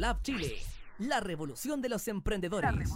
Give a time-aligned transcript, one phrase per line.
[0.00, 0.56] Lab Chile,
[1.00, 2.88] la revolución de los emprendedores.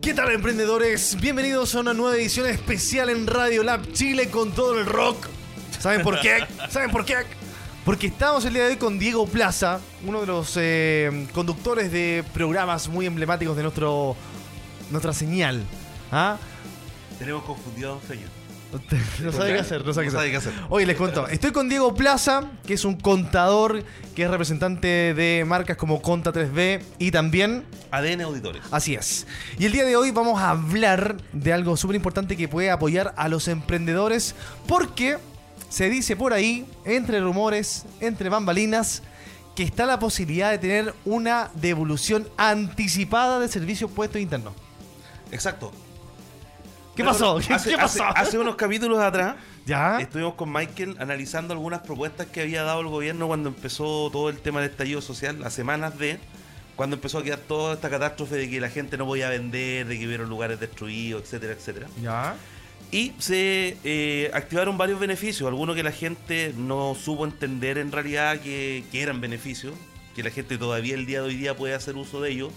[0.00, 1.20] ¿Qué tal emprendedores?
[1.20, 5.26] Bienvenidos a una nueva edición especial en Radio Lab Chile con todo el rock.
[5.78, 6.46] ¿Saben por qué?
[6.70, 7.16] ¿Saben por qué?
[7.84, 12.24] Porque estamos el día de hoy con Diego Plaza, uno de los eh, conductores de
[12.32, 14.16] programas muy emblemáticos de nuestro
[14.90, 15.62] nuestra señal.
[16.10, 16.38] ¿Ah?
[17.18, 18.37] Tenemos confundido a Don Feño.
[19.22, 20.30] No sabe qué hacer, no sabe qué sabe hacer.
[20.30, 20.66] qué hacer.
[20.68, 21.26] Oye, les cuento.
[21.28, 23.82] Estoy con Diego Plaza, que es un contador,
[24.14, 28.62] que es representante de marcas como Conta 3B y también ADN Auditores.
[28.70, 29.26] Así es.
[29.58, 33.14] Y el día de hoy vamos a hablar de algo súper importante que puede apoyar
[33.16, 34.34] a los emprendedores
[34.66, 35.18] porque
[35.68, 39.02] se dice por ahí, entre rumores, entre bambalinas,
[39.54, 44.54] que está la posibilidad de tener una devolución anticipada de servicios puestos internos.
[45.32, 45.72] Exacto.
[46.98, 47.38] ¿Qué pasó?
[47.38, 48.04] ¿Qué, Hace, qué pasó?
[48.04, 49.98] hace- hace unos capítulos atrás ¿Ya?
[50.00, 54.38] estuvimos con Michael analizando algunas propuestas que había dado el gobierno cuando empezó todo el
[54.40, 56.18] tema del estallido social, las semanas de
[56.74, 59.98] cuando empezó a quedar toda esta catástrofe de que la gente no podía vender, de
[59.98, 61.86] que hubieron lugares destruidos, etcétera, etcétera.
[62.02, 62.34] ¿Ya?
[62.90, 68.40] Y se eh, activaron varios beneficios, algunos que la gente no supo entender en realidad
[68.40, 69.74] que, que eran beneficios,
[70.16, 72.50] que la gente todavía el día de hoy día puede hacer uso de ellos,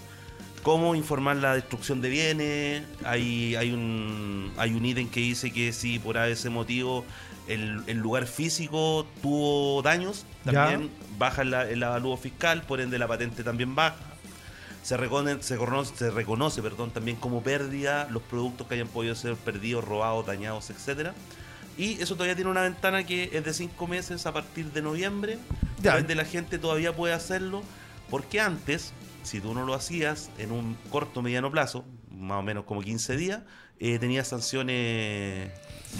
[0.62, 5.72] como informar la destrucción de bienes, hay, hay un hay un ítem que dice que
[5.72, 7.04] si por ese motivo
[7.48, 10.52] el, el lugar físico tuvo daños, Ya.
[10.52, 13.96] también baja la- el avalúo fiscal, por ende la patente también baja.
[14.84, 19.14] Se reconoce, se reconoce, se reconoce, perdón, también como pérdida los productos que hayan podido
[19.14, 21.14] ser perdidos, robados, dañados, etcétera.
[21.78, 25.38] Y eso todavía tiene una ventana que es de cinco meses a partir de noviembre.
[25.80, 25.96] Ya.
[25.96, 27.62] Donde la gente todavía puede hacerlo.
[28.10, 32.64] Porque antes, si tú no lo hacías en un corto mediano plazo, más o menos
[32.64, 33.40] como 15 días,
[33.78, 35.50] eh, tenías sanciones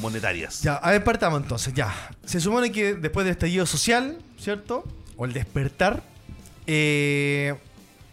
[0.00, 0.62] monetarias.
[0.62, 1.92] Ya, a ver, partamos entonces, ya.
[2.24, 4.84] Se supone que después del estallido social, ¿cierto?
[5.16, 6.02] O el despertar,
[6.66, 7.54] eh,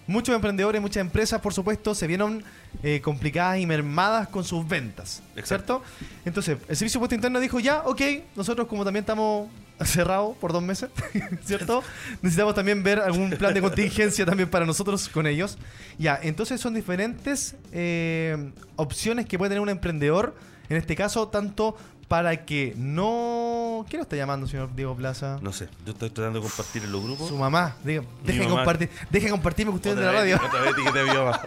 [0.08, 2.44] muchos emprendedores, muchas empresas, por supuesto, se vieron
[2.84, 5.84] eh, complicadas y mermadas con sus ventas, ¿cierto?
[6.26, 8.02] Entonces, el Servicio Puesto Interno dijo, ya, ok,
[8.36, 9.50] nosotros como también estamos
[9.86, 10.90] cerrados por dos meses,
[11.46, 11.84] ¿cierto?
[12.22, 15.58] Necesitamos también ver algún plan de contingencia también para nosotros con ellos.
[15.98, 20.36] Ya, entonces son diferentes eh, opciones que puede tener un emprendedor,
[20.70, 21.76] en este caso, tanto
[22.08, 23.86] para que no...
[23.88, 25.38] ¿Quién lo está llamando, señor Diego Plaza?
[25.42, 27.30] No sé, yo estoy tratando de compartir en los grupos.
[27.30, 27.76] Su mamá.
[27.84, 30.36] Diga, deje, de compartir, deje de compartirme que ustedes de la radio.
[30.44, 30.76] otra vez
[31.08, 31.42] mi mamá.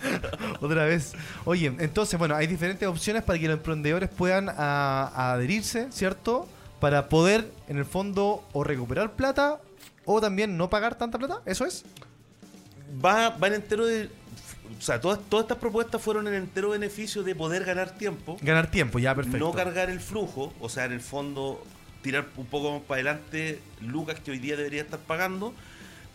[0.60, 1.12] Otra vez.
[1.44, 6.48] Oye, entonces, bueno, hay diferentes opciones para que los emprendedores puedan a- a adherirse, ¿cierto?
[6.80, 9.60] Para poder, en el fondo, o recuperar plata
[10.04, 11.42] o también no pagar tanta plata.
[11.44, 11.84] ¿Eso es?
[13.04, 14.08] va, va en entero de.
[14.78, 18.70] O sea, todas, todas estas propuestas fueron en entero beneficio de poder ganar tiempo, Ganar
[18.70, 19.38] tiempo, ya, perfecto.
[19.38, 21.62] no cargar el flujo, o sea, en el fondo
[22.02, 25.52] tirar un poco más para adelante lucas que hoy día debería estar pagando.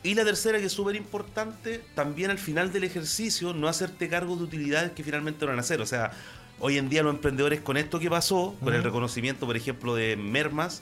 [0.03, 4.35] Y la tercera, que es súper importante, también al final del ejercicio no hacerte cargo
[4.35, 5.81] de utilidades que finalmente van a hacer.
[5.81, 6.11] O sea,
[6.59, 10.15] hoy en día los emprendedores con esto que pasó, con el reconocimiento, por ejemplo, de
[10.15, 10.81] Mermas,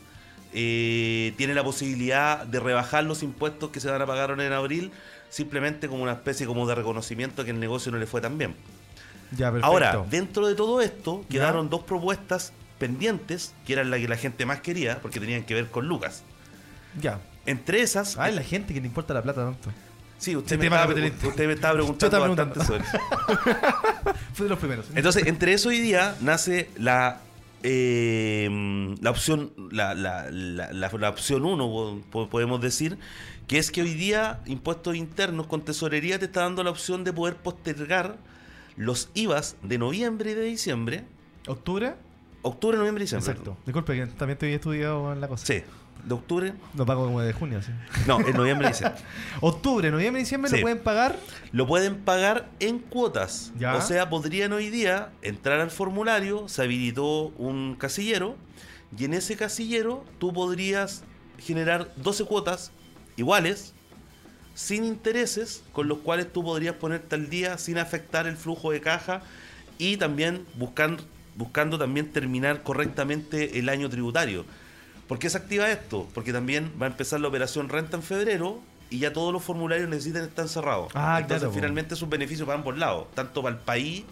[0.53, 4.91] eh, tienen la posibilidad de rebajar los impuestos que se van a pagar en abril,
[5.29, 8.55] simplemente como una especie como de reconocimiento que el negocio no le fue tan bien.
[9.31, 9.51] Ya.
[9.63, 11.39] Ahora, dentro de todo esto, Ya.
[11.39, 15.53] quedaron dos propuestas pendientes, que eran las que la gente más quería, porque tenían que
[15.55, 16.23] ver con Lucas.
[17.01, 17.19] Ya.
[17.45, 19.69] Entre esas, Ay, la gente que le importa la plata tanto.
[20.19, 20.93] sí, usted, me tema estaba,
[21.29, 22.83] usted me estaba preguntando estaba bastante sobre.
[24.33, 24.85] Fue de los primeros.
[24.95, 27.21] Entonces, entre eso hoy día nace la
[27.65, 32.97] eh, la opción la, la, la, la- la opción 1, podemos decir,
[33.47, 37.13] que es que hoy día impuestos internos con tesorería te está dando la opción de
[37.13, 38.17] poder postergar
[38.75, 41.03] los IVAs de noviembre y de diciembre,
[41.47, 41.93] ¿Octubre?
[42.41, 43.31] octubre, noviembre y diciembre.
[43.31, 43.57] Exacto.
[43.65, 45.45] Disculpe, que también estoy estudiado en la cosa.
[45.45, 45.61] Sí,
[46.05, 47.71] de octubre, Lo pago como de junio, sí.
[48.07, 49.01] no, en noviembre y diciembre.
[49.41, 50.57] Octubre, noviembre y diciembre Sí.
[50.57, 51.17] lo pueden pagar.
[51.51, 53.51] Lo pueden pagar en cuotas.
[53.57, 53.75] Ya.
[53.75, 58.35] O sea, podrían hoy día entrar al formulario, se habilitó un casillero,
[58.97, 61.03] y en ese casillero tú podrías
[61.39, 62.71] generar 12 cuotas
[63.15, 63.73] iguales,
[64.55, 68.81] sin intereses, con los cuales tú podrías ponerte al día sin afectar el flujo de
[68.81, 69.21] caja
[69.79, 71.03] y también buscando,
[71.35, 74.45] buscando también terminar correctamente el año tributario.
[75.07, 76.07] ¿Por qué se activa esto?
[76.13, 79.89] Porque también va a empezar la operación renta en febrero y ya todos los formularios
[79.89, 80.91] necesitan estar cerrados.
[80.95, 84.03] Ah, Entonces, claro, finalmente es un beneficio para ambos lados, tanto para el país,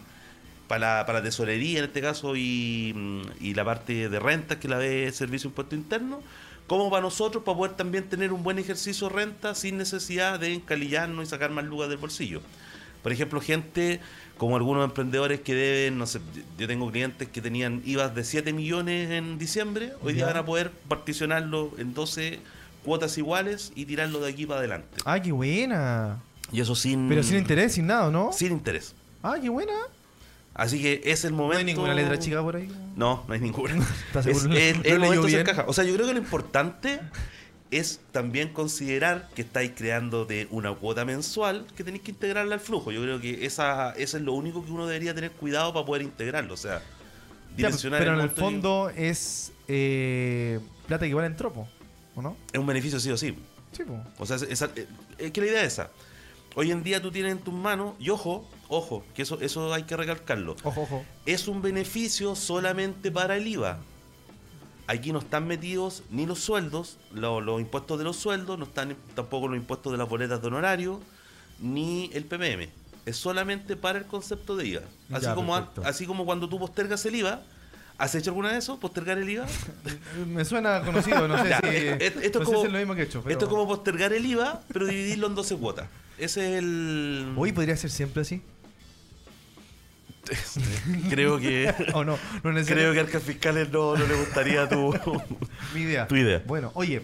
[0.67, 4.57] para la, para la tesorería en este caso y, mm, y la parte de rentas
[4.57, 6.21] que la ve Servicio de Impuesto Interno,
[6.67, 10.53] como para nosotros para poder también tener un buen ejercicio de renta sin necesidad de
[10.53, 12.41] encalillarnos y sacar más lucas del bolsillo.
[13.03, 13.99] Por ejemplo, gente
[14.37, 16.19] como algunos emprendedores que deben, no sé,
[16.57, 20.45] yo tengo clientes que tenían IVAs de 7 millones en diciembre, hoy día van a
[20.45, 22.39] poder particionarlo en 12
[22.83, 24.87] cuotas iguales y tirarlo de aquí para adelante.
[25.05, 26.19] Ah, qué buena.
[26.51, 27.07] Y eso sin.
[27.07, 28.31] Pero sin interés, sin nada, ¿no?
[28.33, 28.95] Sin interés.
[29.23, 29.73] Ah, qué buena.
[30.53, 31.59] Así que es el No momento.
[31.59, 32.67] hay ninguna letra chica por ahí.
[32.95, 33.75] No, no hay ninguna.
[34.07, 34.57] ¿Estás es, seguro?
[34.59, 35.65] es- ¿Lo es el momento de caja.
[35.67, 36.99] O sea, yo creo que lo importante
[37.71, 42.59] es también considerar que estáis creando de una cuota mensual que tenéis que integrarla al
[42.61, 42.91] flujo.
[42.91, 46.01] Yo creo que esa, eso es lo único que uno debería tener cuidado para poder
[46.01, 46.53] integrarlo.
[46.53, 46.79] O sea,
[47.51, 51.67] Ya, direccionar pero en el y- fondo es eh, plata que igual en tropo,
[52.15, 52.35] ¿o no?
[52.51, 53.35] es un beneficio sí o sí.
[53.71, 53.97] Sí, po.
[54.19, 55.91] O sea, es que la idea es esa.
[56.55, 59.83] Hoy en día tú tienes en tus manos, y ojo, ojo, que eso, eso hay
[59.83, 60.57] que recalcarlo.
[60.63, 61.05] Ojo, ojo.
[61.25, 63.79] es un beneficio solamente para el IVA.
[64.91, 68.95] Aquí no están metidos ni los sueldos, lo- los, impuestos de los sueldos, no están
[69.15, 70.99] tampoco los impuestos de las boletas de honorario,
[71.59, 72.67] ni el PMM.
[73.05, 74.81] Es solamente para el concepto de IVA.
[75.11, 75.55] Así, Ya, como,
[75.85, 77.41] así como cuando tú postergas el IVA,
[77.97, 78.79] ¿has hecho alguna de eso?
[78.81, 79.45] ¿Postergar el IVA?
[80.27, 81.67] Me suena conocido, no sé Ya, si.
[81.67, 83.21] eh, eh, esto no es sé como- si es lo mismo que he hecho.
[83.21, 83.31] Pero...
[83.31, 85.87] Esto es como postergar el IVA, pero dividirlo en 12 cuotas.
[86.17, 87.33] Ese es el...
[87.37, 88.41] Hoy podría ser siempre así.
[91.09, 91.73] Creo que...
[91.93, 92.17] ¿O no?
[92.43, 94.93] No es Creo que Arcas Fiscales no, no le gustaría tu,
[95.73, 96.07] Mi idea.
[96.07, 96.41] tu idea.
[96.45, 97.03] Bueno, oye,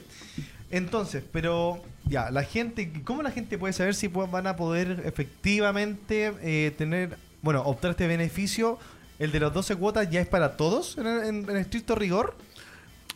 [0.72, 6.34] entonces, pero ya, la gente, ¿cómo la gente puede saber si van a poder efectivamente
[6.42, 8.78] eh, tener, bueno, optar este beneficio?
[9.20, 12.36] ¿El de las 12 cuotas ya es para todos en, en- en estricto rigor?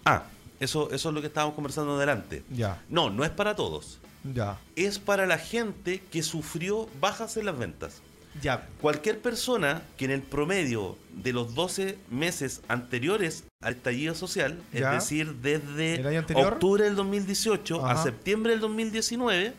[0.03, 0.23] Ah,
[0.59, 2.43] eso, eso es lo que estábamos conversando adelante.
[2.49, 3.99] Ya, No, no es para todos.
[4.23, 8.01] ya, Es para la gente que sufrió bajas en las ventas.
[8.41, 8.67] Ya.
[8.79, 14.95] Cualquier persona que en el promedio de los 12 meses anteriores al estallido social, Ya.
[14.95, 16.53] es decir, desde ¿El año anterior?
[16.53, 18.03] octubre del 2018 a Ajá.
[18.03, 19.53] septiembre del 2019,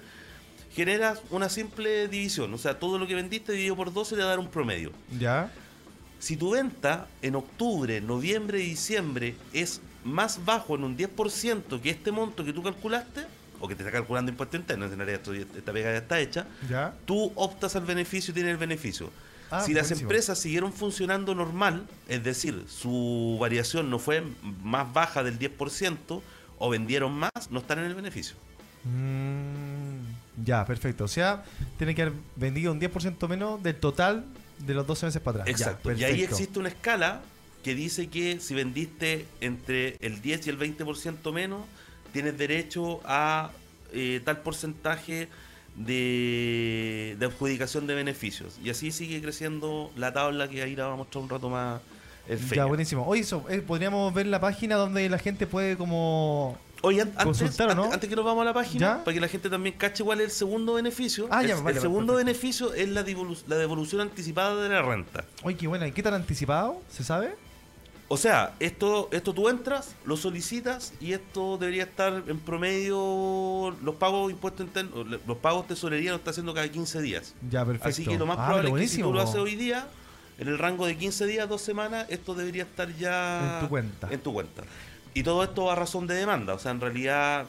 [0.74, 2.52] generas una simple división.
[2.54, 4.90] O sea, todo lo que vendiste dividido por 12 te va a dar un promedio.
[5.18, 5.52] Ya,
[6.18, 11.90] Si tu venta en octubre, noviembre y diciembre es más bajo en un 10% que
[11.90, 13.22] este monto que tú calculaste,
[13.62, 15.20] o que te está calculando impuesto interno, en realidad
[15.56, 16.92] esta pega ya está hecha, ya.
[17.06, 19.10] tú optas al beneficio y tienes el beneficio.
[19.52, 24.24] Ah, si las empresas siguieron funcionando normal, es decir, su variación no fue
[24.62, 26.22] más baja del 10%
[26.58, 28.34] o vendieron más, no están en el beneficio.
[28.82, 31.04] Mm, ya, perfecto.
[31.04, 31.44] O sea,
[31.78, 34.24] tiene que haber vendido un 10% menos del total
[34.58, 35.56] de los 12 meses para atrás.
[35.56, 35.92] Ya, Exacto.
[35.92, 37.22] y ahí existe una escala
[37.62, 41.60] que dice que si vendiste entre el 10 y el 20% menos,
[42.12, 43.50] tienes derecho a
[43.92, 45.28] eh, tal porcentaje
[45.76, 48.58] de, de adjudicación de beneficios.
[48.62, 51.80] Y así sigue creciendo la tabla que ahí la vamos a mostrar un rato más
[52.28, 53.04] el Ya, buenísimo.
[53.06, 56.56] Oye, eso, eh, podríamos ver la página donde la gente puede como...
[56.84, 57.82] Oye, an- antes, ¿Consultar o no?
[57.84, 59.04] antes, antes que nos vamos a la página, ¿Ya?
[59.04, 61.28] para que la gente también cache cuál es el segundo beneficio.
[61.30, 62.26] Ah, el, ya, el vale, segundo perfecto.
[62.26, 63.04] beneficio es la,
[63.46, 65.24] la devolución anticipada de la renta.
[65.44, 65.86] Oye, qué buena.
[65.86, 66.82] ¿Y qué tan anticipado?
[66.90, 67.34] ¿Se sabe?
[68.08, 73.94] O sea, esto, esto tú entras, lo solicitas y esto debería estar en promedio, los
[73.94, 77.34] pagos impuestos internos, los pagos tesorería lo está haciendo cada 15 días.
[77.50, 77.88] Ya, perfecto.
[77.88, 79.86] Así que lo más Ah, probable es que si tú lo haces hoy día,
[80.38, 84.08] en el rango de 15 días, dos semanas, esto debería estar ya En tu cuenta.
[84.10, 84.62] En tu cuenta.
[85.14, 86.52] Y todo esto a razón de demanda.
[86.54, 87.46] O sea, en realidad,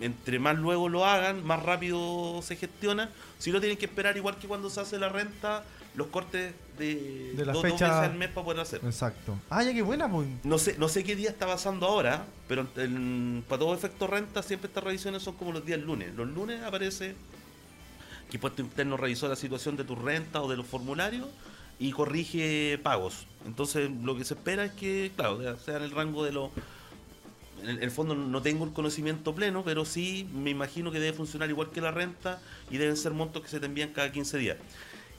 [0.00, 3.10] entre más luego lo hagan, más rápido se gestiona.
[3.38, 5.64] Si no tienen que esperar, igual que cuando se hace la renta,
[5.96, 8.80] los cortes de, De la dos, fecha- dos veces al mes para poder hacer.
[8.84, 9.36] Exacto.
[9.50, 10.28] Ah, ya, qué buena, pues.
[10.44, 14.42] No sé, no sé qué día está pasando ahora, pero en- para todo efecto renta
[14.42, 16.14] siempre estas revisiones son como los días lunes.
[16.14, 17.14] Los lunes aparece
[18.30, 21.26] que Impuesto Interno revisó la situación de tu renta o de los formularios
[21.78, 23.26] y corrige pagos.
[23.46, 26.50] Entonces lo que se espera es que, claro, sea en el rango de los...
[27.62, 31.00] En el, en el fondo no tengo el conocimiento pleno, pero sí me imagino que
[31.00, 32.38] debe funcionar igual que la renta
[32.70, 34.58] y deben ser montos que se te envían cada 15 días.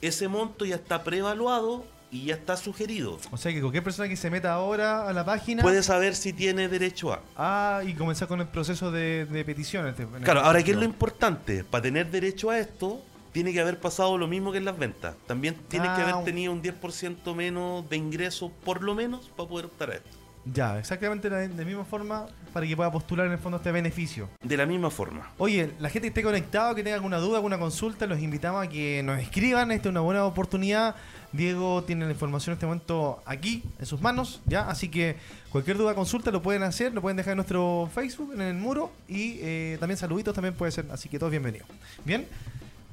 [0.02, 3.20] Ese monto ya está preevaluado y ya está sugerido.
[3.32, 5.62] O sea que cualquier persona que se meta ahora a la página.
[5.64, 7.22] Puede saber si tiene derecho a.
[7.36, 9.96] Ah, y comenzar con el proceso de, de peticiones.
[9.96, 11.64] Claro, este ahora, ¿qué es lo importante?
[11.64, 13.02] Para tener derecho a esto,
[13.34, 15.16] tiene que haber pasado lo mismo que en las ventas.
[15.26, 19.50] También tiene que Ah, haber tenido un 10% menos de ingresos, por lo menos, para
[19.50, 20.18] poder optar a esto.
[20.54, 24.30] Ya, exactamente de la misma forma para que pueda postular en el fondo este beneficio.
[24.42, 25.32] De la misma forma.
[25.38, 28.70] Oye, la gente que esté conectado, que tenga alguna duda, alguna consulta, los invitamos a
[28.70, 29.72] que nos escriban.
[29.72, 30.96] Esta es una buena oportunidad.
[31.34, 34.70] Diego tiene la información en este momento aquí, en sus manos, ¿ya?
[34.70, 35.18] Así que
[35.52, 38.92] cualquier duda, consulta, lo pueden hacer, lo pueden dejar en nuestro Facebook, en el muro.
[39.08, 40.86] Y eh, también saluditos también puede ser.
[40.92, 41.68] Así que todos bienvenidos.
[42.06, 42.26] Bien,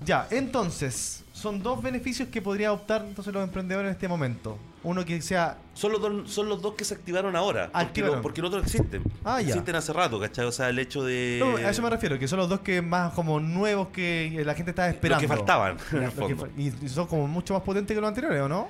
[0.05, 4.57] ya, entonces, son dos beneficios que podría optar entonces los emprendedores en este momento.
[4.85, 7.71] Uno que sea Son los, dos, son los dos que se activaron ahora.
[7.73, 8.23] Porque, Activaron.
[8.23, 9.03] porque los otros existen.
[9.25, 9.49] Ah, ya.
[9.49, 10.45] Existen hace rato, ¿cachai?
[10.45, 11.39] O sea, el hecho de.
[11.41, 14.55] No, a eso me refiero, que son los dos que más como nuevos que la
[14.55, 15.23] gente estaba esperando.
[15.23, 18.41] Los que faltaban, en el que y son como mucho más potentes que los anteriores,
[18.41, 18.69] ¿o no?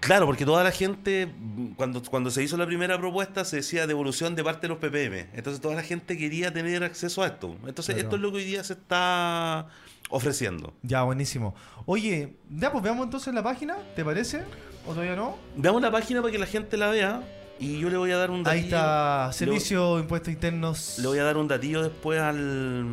[0.00, 1.30] Claro, porque toda la gente,
[1.76, 5.28] cuando, cuando se hizo la primera propuesta, se decía devolución de parte de los PPM.
[5.34, 7.54] Entonces toda la gente quería tener acceso a esto.
[7.66, 8.00] Entonces Claro.
[8.08, 9.66] esto es lo que hoy día se está
[10.08, 10.72] ofreciendo.
[10.82, 11.54] Ya, buenísimo.
[11.86, 14.42] Oye, ya, pues veamos entonces la página, ¿te parece?
[14.86, 15.36] ¿O todavía no?
[15.56, 17.22] Veamos la página para que la gente la vea
[17.58, 18.76] y yo le voy a dar un Ahí datillo.
[18.76, 20.98] está, Servicio Impuestos Internos.
[20.98, 22.86] Le voy a dar un datillo después al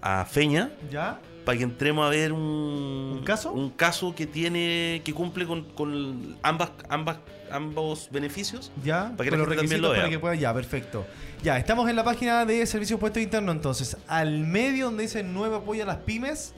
[0.00, 1.20] a Feña ¿Ya?
[1.44, 3.52] Para que entremos a ver un, ¿Un caso?
[3.52, 7.18] un caso que tiene que cumple con, con ambas ambas
[7.50, 8.72] ambos beneficios.
[8.82, 9.12] ¿Ya?
[9.16, 10.10] Para que la los gente también lo para vea.
[10.10, 10.34] que pueda.
[10.34, 11.06] Ya, perfecto.
[11.42, 13.96] Ya, estamos en la página de Servicio de Impuestos Internos entonces.
[14.08, 16.54] Al medio donde dice nuevo apoyo a las pymes,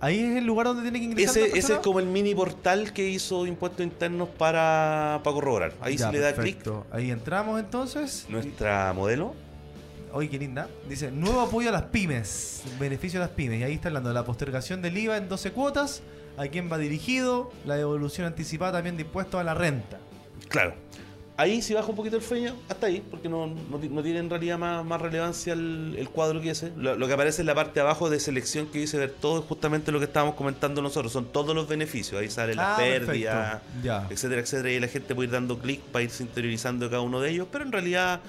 [0.00, 2.92] ahí es el lugar donde tiene que ingresar Ese, ese es como el mini portal
[2.92, 5.72] que hizo Impuestos Internos para, para corroborar.
[5.80, 6.58] Ahí Ya, se le da clic.
[6.92, 8.26] Ahí entramos entonces.
[8.28, 9.34] Nuestra modelo.
[10.12, 10.68] Oye, qué linda.
[10.88, 12.62] Dice, nuevo apoyo a las pymes.
[12.78, 13.60] Beneficio a las pymes.
[13.60, 16.02] Y ahí está hablando de la postergación del IVA en 12 cuotas.
[16.36, 17.50] ¿A quién va dirigido?
[17.66, 19.98] La devolución anticipada también de impuestos a la renta.
[20.48, 20.74] Claro.
[21.36, 24.18] Ahí si baja un poquito el feño, hasta ahí, porque no, no, ti- no tiene
[24.18, 26.72] en realidad más, más relevancia el, el cuadro que ese.
[26.76, 29.38] Lo, lo que aparece en la parte de abajo de selección que dice ver todo
[29.40, 31.12] es justamente lo que estábamos comentando nosotros.
[31.12, 32.20] Son todos los beneficios.
[32.20, 33.84] Ahí sale la Ah, pérdida, perfecto.
[33.84, 34.06] Ya.
[34.10, 34.70] etcétera, etcétera.
[34.72, 37.46] Y la gente puede ir dando clic para irse interiorizando cada uno de ellos.
[37.52, 38.20] Pero en realidad,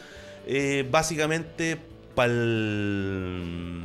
[0.46, 1.78] eh, básicamente,
[2.16, 3.84] para el,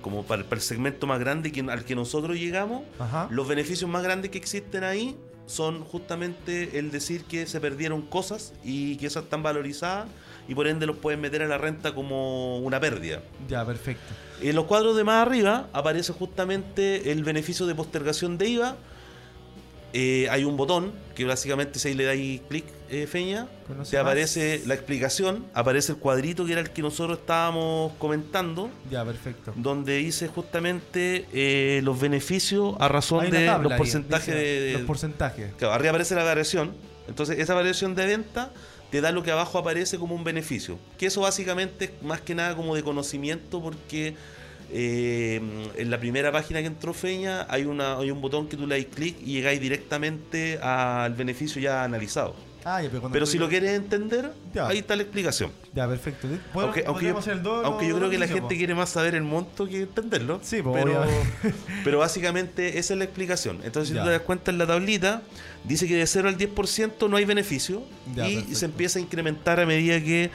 [0.00, 3.28] como para, para el segmento más grande que, al que nosotros llegamos, Ajá.
[3.30, 8.52] los beneficios más grandes que existen ahí son justamente el decir que se perdieron cosas
[8.64, 10.08] y que esas están valorizadas
[10.48, 13.22] y por ende los pueden meter a la renta como una pérdida.
[13.48, 14.12] Ya, perfecto.
[14.40, 18.76] En los cuadros de más arriba aparece justamente el beneficio de postergación de IVA.
[19.94, 23.92] Eh, hay un botón que básicamente si ahí le dais clic, eh, Feña, te más.
[23.94, 29.52] aparece la explicación, aparece el cuadrito que era el que nosotros estábamos comentando, Ya, perfecto.
[29.54, 35.52] donde dice justamente eh, los beneficios a razón de los porcentajes dice de- Los porcentajes.
[35.58, 36.72] Claro, arriba aparece la variación.
[37.08, 38.50] Entonces, esa variación de venta
[38.90, 40.78] te da lo que abajo aparece como un beneficio.
[40.98, 44.14] Que eso básicamente es más que nada como de conocimiento porque
[44.70, 45.40] eh,
[45.76, 48.76] en la primera página que entró Feña hay, una, hay un botón que tú le
[48.82, 52.34] das clic y llegáis directamente al beneficio ya analizado.
[52.64, 54.68] Ah, ya, pero si lo quieres entender, Ya.
[54.68, 55.50] ahí está la explicación.
[55.74, 56.28] Ya, perfecto.
[56.52, 58.48] ¿Puedo- Aunque, aunque yo, hacer aunque creo que la gente po?
[58.48, 60.38] quiere más saber el monto que entenderlo.
[60.44, 60.72] Sí, po,
[61.82, 63.58] pero, básicamente esa es la explicación.
[63.64, 64.02] Entonces, si Ya.
[64.02, 65.22] tú te das cuenta en la tablita,
[65.64, 68.54] dice que de 0 al 10% no hay beneficio y perfecto.
[68.54, 70.30] se empieza a incrementar a medida que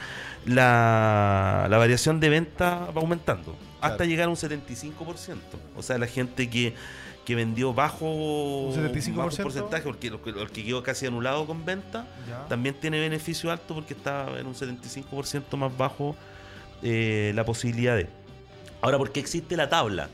[0.48, 3.56] la, la variación de venta va aumentando.
[3.80, 4.10] Hasta Claro.
[4.10, 5.36] llegar a un 75%.
[5.76, 6.74] O sea, la gente que,
[7.24, 8.06] que vendió bajo,
[8.68, 9.14] ¿Un 75%?
[9.14, 12.46] bajo porcentaje, porque el que, el que quedó casi anulado con venta, Ya.
[12.48, 16.16] también tiene beneficio alto porque está en un 75% más bajo
[16.82, 18.08] eh, la posibilidad de.
[18.80, 20.08] Ahora, ¿por qué existe la tabla?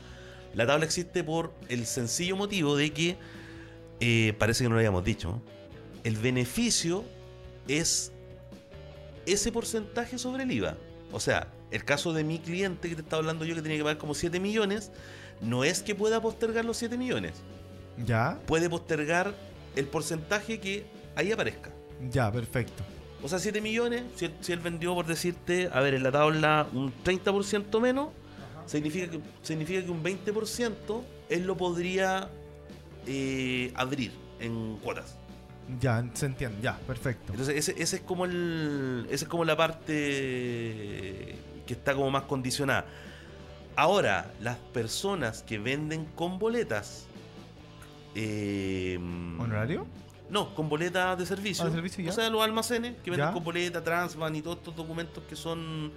[0.53, 3.17] La tabla existe por el sencillo motivo de que,
[3.99, 5.41] eh, parece que no lo habíamos dicho, ¿no?
[6.03, 7.03] el beneficio
[7.67, 8.11] es
[9.25, 10.77] ese porcentaje sobre el IVA.
[11.11, 13.83] O sea, el caso de mi cliente que te estaba hablando yo que tenía que
[13.83, 14.91] pagar como 7 millones,
[15.41, 17.33] no es que pueda postergar los 7 millones,
[18.05, 19.33] Ya, puede postergar
[19.75, 21.71] el porcentaje que ahí aparezca.
[22.11, 22.83] ya, perfecto.
[23.23, 26.11] O sea, 7 millones, si él, si él vendió, por decirte, a ver, en la
[26.11, 28.09] tabla un 30% menos,
[28.67, 32.29] significa que, significa que un 20% él lo podría
[33.07, 35.15] eh, abrir en cuotas.
[35.79, 36.57] Ya, se entiende.
[36.61, 37.31] Ya, perfecto.
[37.33, 39.07] Entonces, ese, ese es como el.
[39.09, 42.85] Esa es como la parte que está como más condicionada.
[43.75, 47.07] Ahora, las personas que venden con boletas.
[48.15, 48.97] eh,
[49.39, 49.85] ¿Honorario?
[50.29, 51.65] No, con boletas de servicio.
[51.65, 52.11] Ah, de servicio, ya.
[52.11, 53.33] O sea, los almacenes que venden Ya.
[53.33, 55.91] con boleta, Transvan y todos estos documentos que son.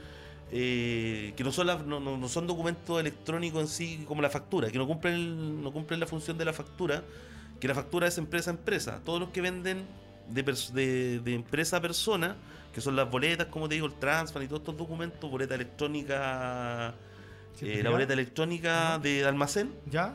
[0.50, 4.30] eh, que no son, las- no, no- no son documentos electrónicos en sí como la
[4.30, 7.02] factura, que no cumplen, no cumplen la función de la factura,
[7.60, 9.00] que la factura es empresa a empresa.
[9.04, 9.84] Todos los que venden
[10.28, 12.36] de, de, de empresa a persona,
[12.72, 16.94] que son las boletas, como te digo, el Transvan y todos estos documentos, boleta electrónica,
[17.60, 18.98] eh, la boleta electrónica Ajá.
[18.98, 20.14] de almacén, ¿Ya?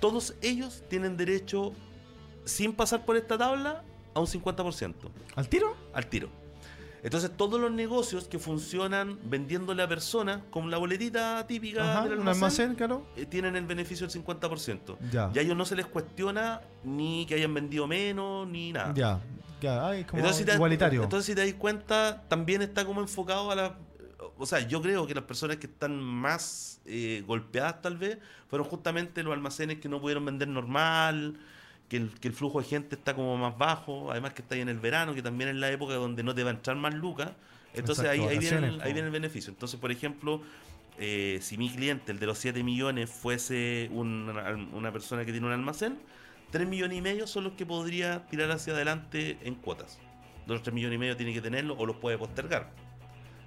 [0.00, 1.72] todos ellos tienen derecho,
[2.44, 3.84] sin pasar por esta tabla,
[4.14, 4.94] a un 50%
[5.36, 5.76] ¿Al tiro?
[5.94, 6.28] al tiro.
[7.02, 12.12] Entonces todos los negocios que funcionan vendiéndole a personas, con la boletita típica Ajá, del
[12.20, 13.06] un almacén, almacén, claro.
[13.16, 14.96] eh, tienen el beneficio del 50%.
[15.10, 15.30] Ya.
[15.34, 18.94] Y a ellos no se les cuestiona ni que hayan vendido menos, ni nada.
[18.94, 19.20] Ya,
[19.60, 21.02] ya, ay, como Entonces, si te, igualitario.
[21.02, 23.76] entonces, si te das cuenta, también está como enfocado a la...
[24.38, 28.18] O sea, yo creo que las personas que están más eh, golpeadas tal vez
[28.48, 31.38] fueron justamente los almacenes que no pudieron vender normal,
[31.92, 34.78] que el, flujo de gente está como más bajo, además que está ahí en el
[34.78, 37.32] verano, que también es la época donde no te va a entrar más lucas.
[37.74, 39.50] Entonces ahí, viene el beneficio.
[39.50, 40.40] Entonces, por ejemplo,
[40.98, 44.30] eh, si mi cliente, el de los 7 millones, fuese un-
[44.72, 45.98] una persona que tiene un almacén,
[46.50, 49.98] 3 millones y medio son los que podría tirar hacia adelante en cuotas.
[50.46, 52.70] Los 3 millones y medio tiene que tenerlo o los puede postergar.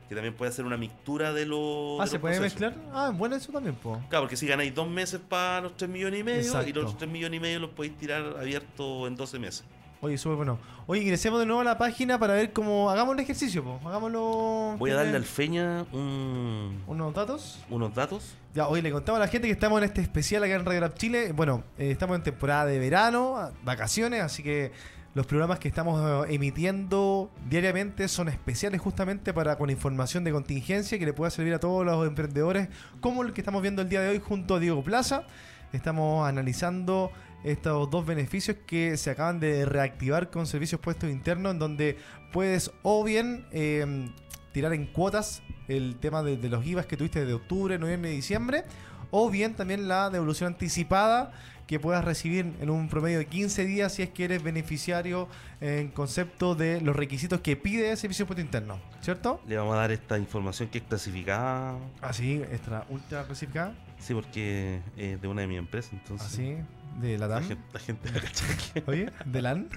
[0.09, 2.00] Que también puede hacer una mixtura de los.
[2.00, 2.62] Ah, de ¿se los puede procesos.
[2.62, 2.74] mezclar?
[2.93, 4.00] Ah, bueno eso también, po.
[4.09, 7.09] Claro, porque si ganáis dos meses para los 3 millones y medio y los 3
[7.12, 9.63] millones y medio los podéis tirar abierto en 12 meses.
[10.01, 10.59] Oye, súper bueno.
[10.85, 12.91] Oye, ingresemos de nuevo a la página para ver cómo...
[12.91, 13.79] Hagamos el ejercicio, po.
[13.88, 14.75] Hagámoslo...
[14.77, 17.59] Voy a darle ¿tiene al Feña un- Unos datos.
[17.71, 18.35] unos datos.
[18.53, 20.81] Ya, hoy le contamos a la gente que estamos en este especial acá en Radio
[20.81, 21.31] Lab Chile.
[21.31, 24.71] Bueno, eh, estamos en temporada de verano, vacaciones, así que
[25.15, 31.00] los programas que estamos eh, emitiendo diariamente son especiales justamente para con información de contingencia
[31.00, 32.67] que le pueda servir a todos los emprendedores,
[33.00, 35.25] como el que estamos viendo el día de hoy junto a Diego Plaza.
[35.72, 37.12] Estamos analizando
[37.45, 41.98] estos dos beneficios que se acaban de reactivar con servicios puestos internos, en donde
[42.34, 44.10] puedes o bien eh,
[44.51, 48.17] tirar en cuotas el tema de, de los IVAs que tuviste de octubre, noviembre y
[48.17, 48.65] diciembre,
[49.12, 51.31] o bien también la devolución anticipada
[51.67, 55.27] que puedas recibir en un promedio de 15 días si es que eres beneficiario
[55.62, 59.41] en concepto de los requisitos que pide el servicio puesto interno, ¿cierto?
[59.48, 61.75] Le vamos a dar esta información que es clasificada.
[62.01, 66.27] Así, extra ultra clasificada, Sí, porque es de una de mis empresas, entonces.
[66.27, 66.57] así,
[67.01, 67.45] de la La DAN.
[67.48, 69.69] gente, la gente va a cachar que- Oye, de LAN.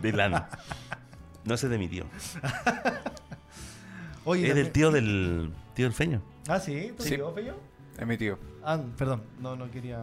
[0.00, 0.46] De LAN.
[1.44, 2.04] No ese es de mi tío.
[4.24, 6.22] Oye, Es también- del tío del tío del Feño.
[6.46, 7.10] Ah, sí, ¿tú Sí.
[7.10, 7.56] llegó, Fello?
[7.98, 8.38] Es mi tío.
[8.64, 9.98] Ah, perdón, no, no quería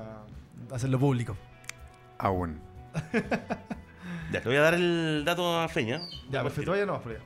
[0.72, 1.36] hacerlo público.
[2.18, 2.60] Aún.
[4.32, 6.02] Ya, le voy a dar el dato a Feña.
[6.30, 7.22] Ya, perfecto, vaya nomás por allá.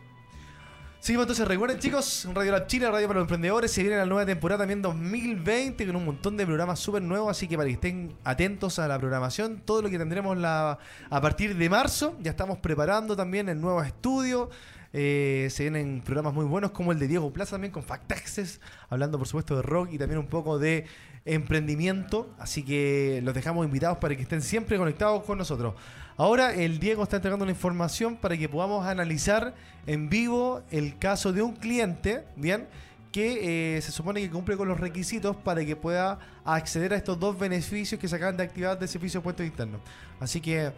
[1.02, 4.25] Seguimos entonces, recuerden chicos, Radio Lab Chile, Radio para los Emprendedores, se viene la nueva
[4.25, 8.16] temporada también 2020 con un montón de programas súper nuevos, así que para que estén
[8.24, 12.60] atentos a la programación, todo lo que tendremos la, a partir de marzo, ya estamos
[12.60, 14.50] preparando también el nuevo estudio,
[14.94, 18.62] eh, se vienen programas muy buenos como el de Diego Plaza también con Fact Access,
[18.90, 20.86] hablando por supuesto de rock y también un poco de
[21.25, 25.75] emprendimiento, así que los dejamos invitados para que estén siempre conectados con nosotros.
[26.18, 29.56] Ahora el Diego está entregando la información para que podamos analizar
[29.88, 32.68] en vivo el caso de un cliente, ¿bien?
[33.12, 37.20] Que eh, se supone que cumple con los requisitos para que pueda acceder a estos
[37.20, 39.81] dos beneficios que se acaban de activar del servicio de puestos internos.
[40.20, 40.72] Así que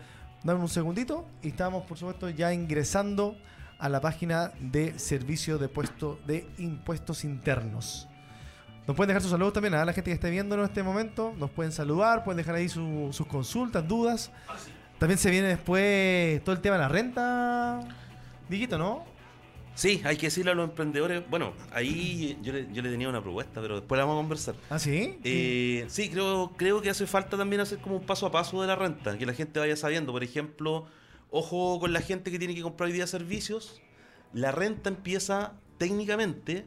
[0.44, 3.36] dame un segundito y estamos por supuesto ya ingresando
[3.78, 8.08] a la página de servicio de puesto de impuestos internos.
[8.88, 11.34] Nos pueden dejar sus saludos también a la gente que esté viéndonos en este momento.
[11.38, 14.32] Nos pueden saludar, pueden dejar ahí su- sus consultas, dudas.
[15.00, 17.80] También se viene después todo el tema de la renta.
[18.48, 19.04] Diguito, ¿no?
[19.74, 21.24] Sí, hay que decirle a los emprendedores.
[21.30, 24.56] Bueno, ahí yo le, yo le tenía una propuesta, pero después la vamos a conversar.
[24.70, 25.18] ¿Ah, sí?
[25.24, 28.68] Eh, sí, creo, creo que hace falta también hacer como un paso a paso de
[28.68, 30.14] la renta, que la gente vaya sabiendo.
[30.14, 30.86] Por ejemplo,
[31.30, 33.82] ojo con la gente que tiene que comprar hoy día servicios.
[34.32, 36.66] La renta empieza técnicamente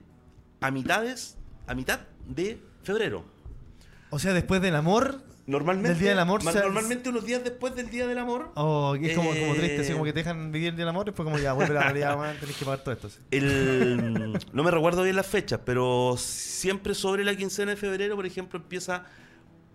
[0.60, 1.37] a mitades,
[1.68, 3.24] a mitad de febrero.
[4.10, 5.20] O sea, después del amor.
[5.46, 8.94] Normalmente, ¿Del Día del Amor se- normalmente unos días después del Día del Amor, Oh,
[9.00, 11.06] es como, como Eh, triste, así como que te dejan vivir el día del amor.
[11.06, 13.08] Después, como ya vuelve la realidad, tenés que pagar todo esto.
[13.30, 18.26] El, no me recuerdo bien las fechas, pero siempre sobre la quincena de febrero, por
[18.26, 19.06] ejemplo, empieza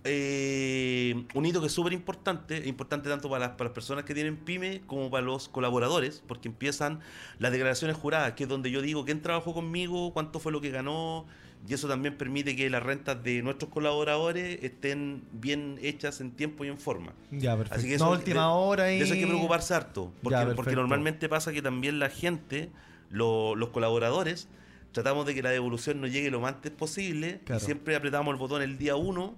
[0.04, 4.14] eh, un hito que es súper importante, importante tanto para las, para las personas que
[4.14, 7.00] tienen pyme como para los colaboradores, porque empiezan
[7.40, 10.72] las declaraciones juradas, que es donde yo digo quién trabajó conmigo, cuánto fue lo que
[10.72, 11.26] ganó,
[11.67, 16.65] y eso también permite que las rentas de nuestros colaboradores estén bien hechas en tiempo
[16.65, 17.13] y en forma.
[17.32, 17.80] Ya, perfecto.
[17.80, 18.97] Así que no, eso, última de- hora y.
[18.99, 20.12] De eso hay que preocuparse harto.
[20.21, 22.69] Porque, Ya, porque normalmente pasa que también la gente,
[23.10, 24.47] lo- los colaboradores,
[24.91, 27.39] tratamos de que la devolución nos llegue lo más antes posible.
[27.45, 27.62] Claro.
[27.62, 29.34] Y siempre apretamos el botón el día 1.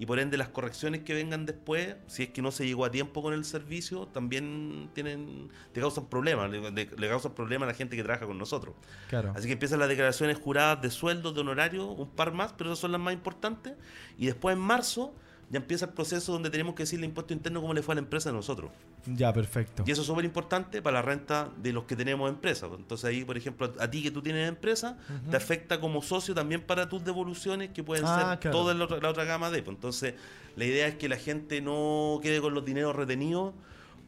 [0.00, 2.90] Y por ende las correcciones que vengan después, si es que no se llegó a
[2.90, 6.50] tiempo con el servicio, también tienen te causan problemas.
[6.50, 8.74] Le, le- causan problemas a la gente que trabaja con nosotros.
[9.10, 9.32] Claro.
[9.36, 12.78] Así que empiezan las declaraciones juradas de sueldos, de honorario, un par más, pero esas
[12.80, 13.74] son las más importantes.
[14.16, 15.14] Y después en marzo
[15.50, 18.00] ya empieza el proceso donde tenemos que decirle impuesto interno cómo le fue a la
[18.02, 18.70] empresa de nosotros.
[19.04, 19.82] Ya, perfecto.
[19.86, 22.68] Y eso es súper importante para la renta de los que tenemos empresa.
[22.74, 24.96] Entonces ahí, por ejemplo, a ti que tú tienes empresa,
[25.30, 28.58] te afecta como socio también para tus devoluciones, que pueden Ah, ser claro.
[28.58, 29.62] toda la otra, la otra gama de.
[29.62, 29.74] pues.
[29.74, 30.14] Entonces
[30.56, 33.52] la idea es que la gente no quede con los dineros retenidos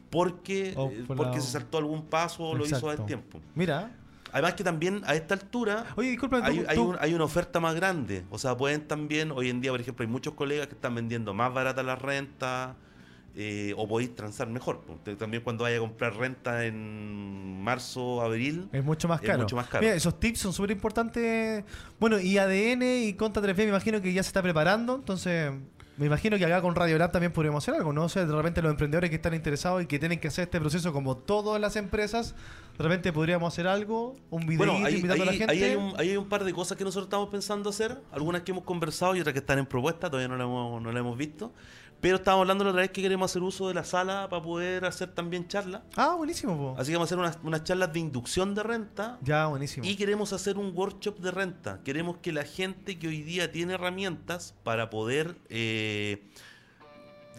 [0.09, 3.05] porque, O eh, por porque la- se saltó algún paso o lo hizo a Exacto.
[3.05, 3.41] tiempo.
[3.55, 3.91] Mira.
[4.33, 7.75] Además que también a esta altura Oye, disculpa, tú- hay, un- hay una oferta más
[7.75, 8.23] grande.
[8.31, 11.33] O sea, pueden también, hoy en día, por ejemplo, hay muchos colegas que están vendiendo
[11.33, 12.75] más barata la renta
[13.35, 14.81] eh, o podéis transar mejor.
[14.87, 19.39] Usted También cuando vaya a comprar renta en marzo, abril, Es mucho más Es caro.
[19.41, 19.81] mucho más caro.
[19.81, 21.63] Mira, esos tips son súper importantes.
[21.99, 24.95] Bueno, y ADN y Conta 3B me imagino que ya se está preparando.
[24.95, 25.51] Entonces,
[25.97, 28.03] me imagino que acá con Radio Lab también podríamos hacer algo, ¿no?
[28.05, 30.59] O sea, de repente los emprendedores que están interesados y que tienen que hacer este
[30.59, 32.35] proceso como todas las empresas,
[32.77, 35.51] de repente podríamos hacer algo, un video Bueno, ahí, invitando a la gente.
[35.51, 38.41] ahí hay un, ahí hay un par de cosas que nosotros estamos pensando hacer, algunas
[38.41, 40.99] que hemos conversado y otras que están en propuesta, todavía no las hemos, no la
[40.99, 41.53] hemos visto.
[42.01, 44.83] Pero estábamos hablando la otra vez que queremos hacer uso de la sala para poder
[44.83, 45.83] hacer también charlas.
[45.95, 46.75] Ah, buenísimo, po.
[46.77, 49.85] Así que vamos a hacer unas, unas charlas de inducción de renta Ya, buenísimo.
[49.87, 51.79] y queremos hacer un workshop de renta.
[51.85, 55.37] Queremos que la gente que hoy día tiene herramientas para poder...
[55.49, 56.27] eh,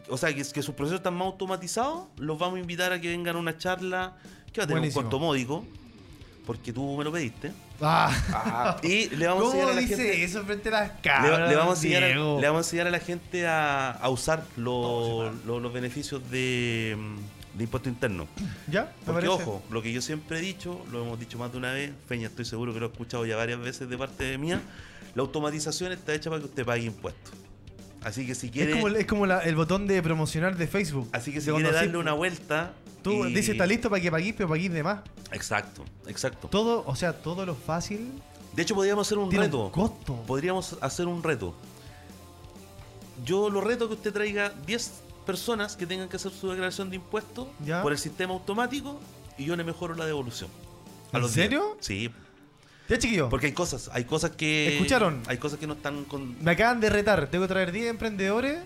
[0.08, 3.08] o sea, que, que sus procesos están más automatizados, los vamos a invitar a que
[3.08, 4.16] vengan a una charla
[4.54, 5.00] que va a tener Buenísimo.
[5.00, 5.64] un costo módico,
[6.46, 7.52] porque tú me lo pediste.
[7.80, 10.24] Ah, Y le vamos a ¿Cómo enseñar a la dice gente...
[10.24, 11.50] eso frente a las Le, cámaras?
[11.50, 12.40] le vamos a enseñar a, Diego?
[12.40, 16.96] le vamos a enseñar a la gente a, a usar lo- lo- los beneficios de,
[16.98, 18.28] mm, de impuesto interno.
[18.70, 18.82] ¿Ya?
[18.82, 19.42] ¿Me Porque, parece?
[19.50, 22.28] ojo, lo que yo siempre he dicho, lo hemos dicho más de una vez, Feña,
[22.28, 24.60] estoy seguro que lo he escuchado ya varias veces de parte de mía,
[25.16, 27.32] la automatización está hecha para que usted pague impuestos.
[28.04, 30.66] Así que si quiere, Es como, el- es como la- el botón de promocionar de
[30.66, 31.08] Facebook.
[31.12, 32.74] así que si De quiere cuando darle así- una vuelta...
[33.02, 35.00] Tú y- dices, está listo para que paguís, pero paguís de más.
[35.32, 36.48] Exacto, exacto.
[36.48, 38.10] Todo, o sea, todo lo fácil
[38.54, 39.64] De hecho, podríamos hacer un tiene reto.
[39.66, 40.22] un costo.
[40.26, 41.54] Podríamos hacer un reto.
[43.24, 44.92] Yo lo reto que usted traiga 10
[45.26, 47.82] personas que tengan que hacer su declaración de impuestos Ya.
[47.82, 49.00] por el sistema automático
[49.38, 50.50] y yo le mejoro la devolución.
[51.12, 51.46] A ¿En los 10.
[51.46, 51.76] serio?
[51.80, 52.10] Sí,
[52.88, 53.28] Ya, chiquillo.
[53.30, 55.22] porque hay cosas, hay cosas que ¿Escucharon?
[55.26, 57.28] Hay cosas que no están con Me acaban de retar.
[57.28, 58.58] Tengo que traer 10 emprendedores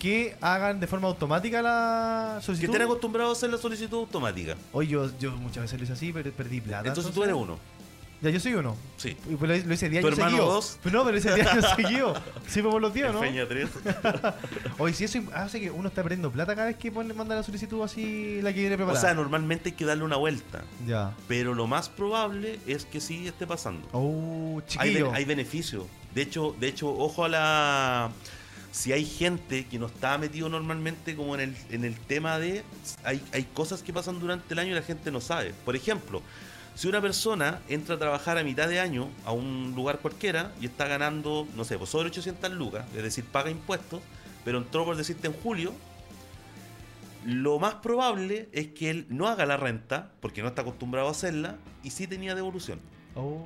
[0.00, 2.72] que hagan de forma automática la que solicitud.
[2.72, 4.56] estén acostumbrados a hacer la solicitud automática.
[4.72, 6.88] Oye, yo, yo muchas veces lo hice así, pero perdí plata.
[6.88, 7.58] Entonces tú eres uno.
[8.22, 8.76] Ya, yo soy uno.
[8.96, 9.16] Sí.
[9.28, 10.78] Y pues lo, lo hice 10 ¿Tu años hermano dos?
[10.82, 12.18] Pero no, pero lo hice 10 años seguidos.
[12.46, 13.20] Sí, por los 10, ¿no?
[13.20, 13.68] Feña 3.
[14.78, 17.42] Oye, si eso hace que uno está perdiendo plata cada vez que pone, manda la
[17.42, 19.00] solicitud así, la que viene o preparada.
[19.00, 20.62] sea, normalmente hay que darle una vuelta.
[20.86, 21.12] ya.
[21.28, 23.88] Pero lo más probable es que sí esté pasando.
[23.92, 25.10] Oh, hay, chiquillo.
[25.10, 25.84] be- hay beneficios.
[26.14, 28.10] De hecho, de hecho, ojo a la.
[28.70, 32.62] Si hay gente que no está metido normalmente como en el, en el tema de.
[33.04, 35.52] Hay, hay cosas que pasan durante el año y la gente no sabe.
[35.64, 36.22] Por ejemplo,
[36.74, 40.66] si una persona entra a trabajar a mitad de año a un lugar cualquiera y
[40.66, 44.00] está ganando, no sé, pues sobre 800 lucas, es decir, paga impuestos,
[44.44, 45.72] pero entró por decirte en julio,
[47.24, 51.12] lo más probable es que él no haga la renta, porque no está acostumbrado a
[51.12, 52.80] hacerla, y sí tenía devolución.
[53.14, 53.44] Oh.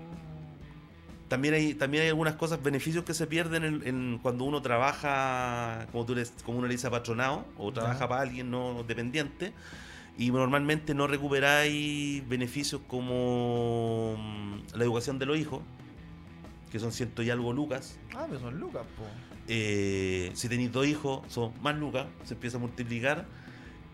[1.29, 5.87] También hay, también hay algunas cosas, beneficios que se pierden en, en cuando uno trabaja,
[5.91, 9.53] como, tú le, como uno le dice, patronado, o trabaja para alguien no dependiente,
[10.19, 15.63] y normalmente no recuperáis beneficios como mm, la educación de los hijos,
[16.71, 17.99] que son ciento y algo lucas.
[18.15, 19.05] Ah, pero son lucas, po.
[19.49, 23.27] Eh, si tenéis dos hijos, son más lucas, se empieza a multiplicar.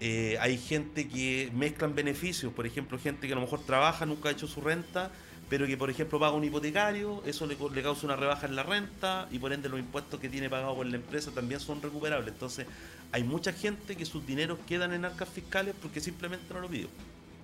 [0.01, 4.29] Eh, hay gente que mezclan beneficios, por ejemplo, gente que a lo mejor trabaja, nunca
[4.29, 5.13] ha hecho su renta,
[5.53, 8.63] pero que por ejemplo paga un hipotecario, eso le, le causa una rebaja en la
[8.63, 12.33] renta y por ende los impuestos que tiene pagado por la empresa también son recuperables.
[12.33, 12.67] Entonces
[13.13, 16.89] hay mucha gente que sus dineros quedan en arcas fiscales porque simplemente no lo pidió.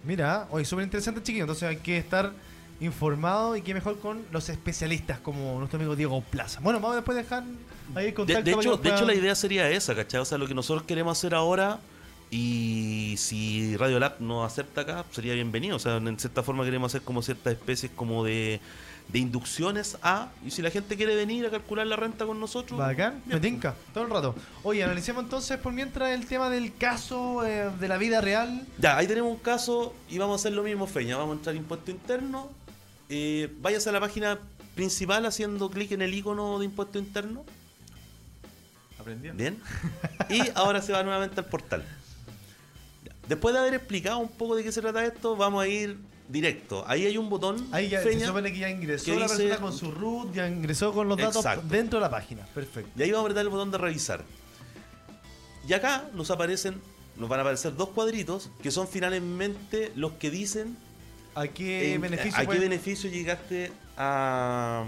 [0.04, 1.44] Mira, hoy súper interesante, chiquillo.
[1.44, 2.32] Entonces hay que estar
[2.80, 6.60] informado y qué mejor con los especialistas como nuestro amigo Diego Plaza.
[6.62, 7.44] Bueno, vamos después dejar
[7.94, 8.42] ahí el contacto.
[8.42, 10.22] de que hecho, de la idea sería esa, ¿cachai?
[10.22, 11.78] O sea, lo que nosotros queremos hacer ahora
[12.30, 15.76] y si Radio Lab nos acepta acá, sería bienvenido.
[15.76, 18.60] O sea, en cierta forma queremos hacer como ciertas especies como de,
[19.08, 20.30] de inducciones a...
[20.44, 22.78] Y si la gente quiere venir a calcular la renta con nosotros...
[22.78, 23.54] Bacán, me bien.
[23.54, 24.34] tinca, todo el rato.
[24.62, 28.66] Oye, analicemos entonces por mientras el tema del caso eh, de la vida real.
[28.78, 31.16] Ya, ahí tenemos un caso y vamos a hacer lo mismo, Feña.
[31.16, 32.50] Vamos a entrar impuesto interno.
[33.08, 34.38] Eh, váyase a la página
[34.74, 37.44] principal haciendo clic en el icono de impuesto interno.
[38.98, 39.38] Aprendiendo.
[39.38, 39.58] Bien.
[40.28, 41.84] Y ahora se va nuevamente al portal.
[43.28, 46.84] Después de haber explicado un poco de qué se trata esto, vamos a ir directo.
[46.86, 47.68] Ahí hay un botón.
[47.72, 50.32] Ahí ya Feña, se supone que ya ingresó que la dice- persona con su root,
[50.34, 52.44] ya ingresó con los datos dentro de la página.
[52.54, 52.90] Perfecto.
[52.96, 54.24] Y ahí vamos a apretar el botón de revisar.
[55.68, 56.80] Y acá nos aparecen,
[57.16, 60.76] nos van a aparecer dos cuadritos que son finalmente los que dicen
[61.34, 62.40] ¿A qué en- beneficio?
[62.40, 64.84] a qué beneficio llegaste a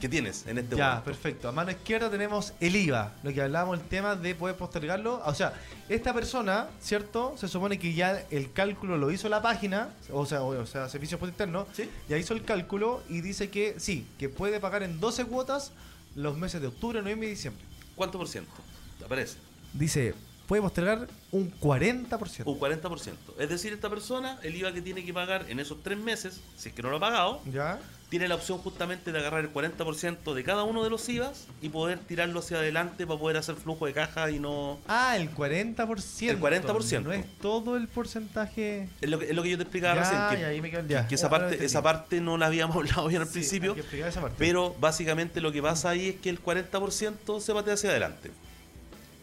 [0.00, 1.04] que tienes en este Ya, momento.
[1.04, 1.48] perfecto.
[1.48, 5.20] A mano izquierda tenemos el IVA, lo que hablábamos, el tema de poder postergarlo.
[5.26, 5.52] O sea,
[5.88, 7.34] esta persona, ¿cierto?
[7.36, 10.88] Se supone que ya el cálculo lo hizo la página, o sea, o, o sea
[10.88, 11.90] Servicios por Interno, ¿Sí?
[12.08, 15.72] ya hizo el cálculo y dice que sí, que puede pagar en 12 cuotas
[16.14, 17.64] los meses de octubre, noviembre y diciembre.
[17.96, 18.52] ¿Cuánto por ciento?
[18.98, 19.38] ¿Te aparece?
[19.72, 20.14] Dice,
[20.46, 22.44] puede postergar un 40%.
[22.46, 23.12] Un 40%.
[23.38, 26.68] Es decir, esta persona, el IVA que tiene que pagar en esos tres meses, si
[26.68, 27.78] es que no lo ha pagado, ¿Ya?
[28.12, 31.70] Tiene la opción justamente de agarrar el 40% de cada uno de los IVAs y
[31.70, 34.78] poder tirarlo hacia adelante para poder hacer flujo de caja y no...
[34.86, 36.28] Ah, el 40%.
[36.28, 37.02] El 40%.
[37.04, 38.90] No es todo el porcentaje.
[39.00, 41.08] Es lo que, es lo que yo te explicaba Ya, recién, que, ahí me quedo-
[41.08, 44.36] que esa, parte, esa parte no la habíamos hablado bien al Sí, principio, esa parte.
[44.38, 48.30] pero básicamente lo que pasa ahí es que el 40% se bate hacia adelante.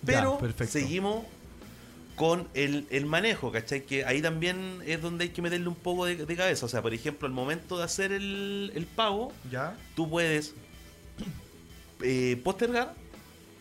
[0.04, 1.26] Pero seguimos
[2.20, 3.86] con el, el manejo, ¿cachai?
[3.86, 6.66] Que ahí también es donde hay que meterle un poco de, de cabeza.
[6.66, 9.78] O sea, por ejemplo, al momento de hacer el, el pago, ¿Ya?
[9.96, 10.54] tú puedes
[12.02, 12.94] eh, postergar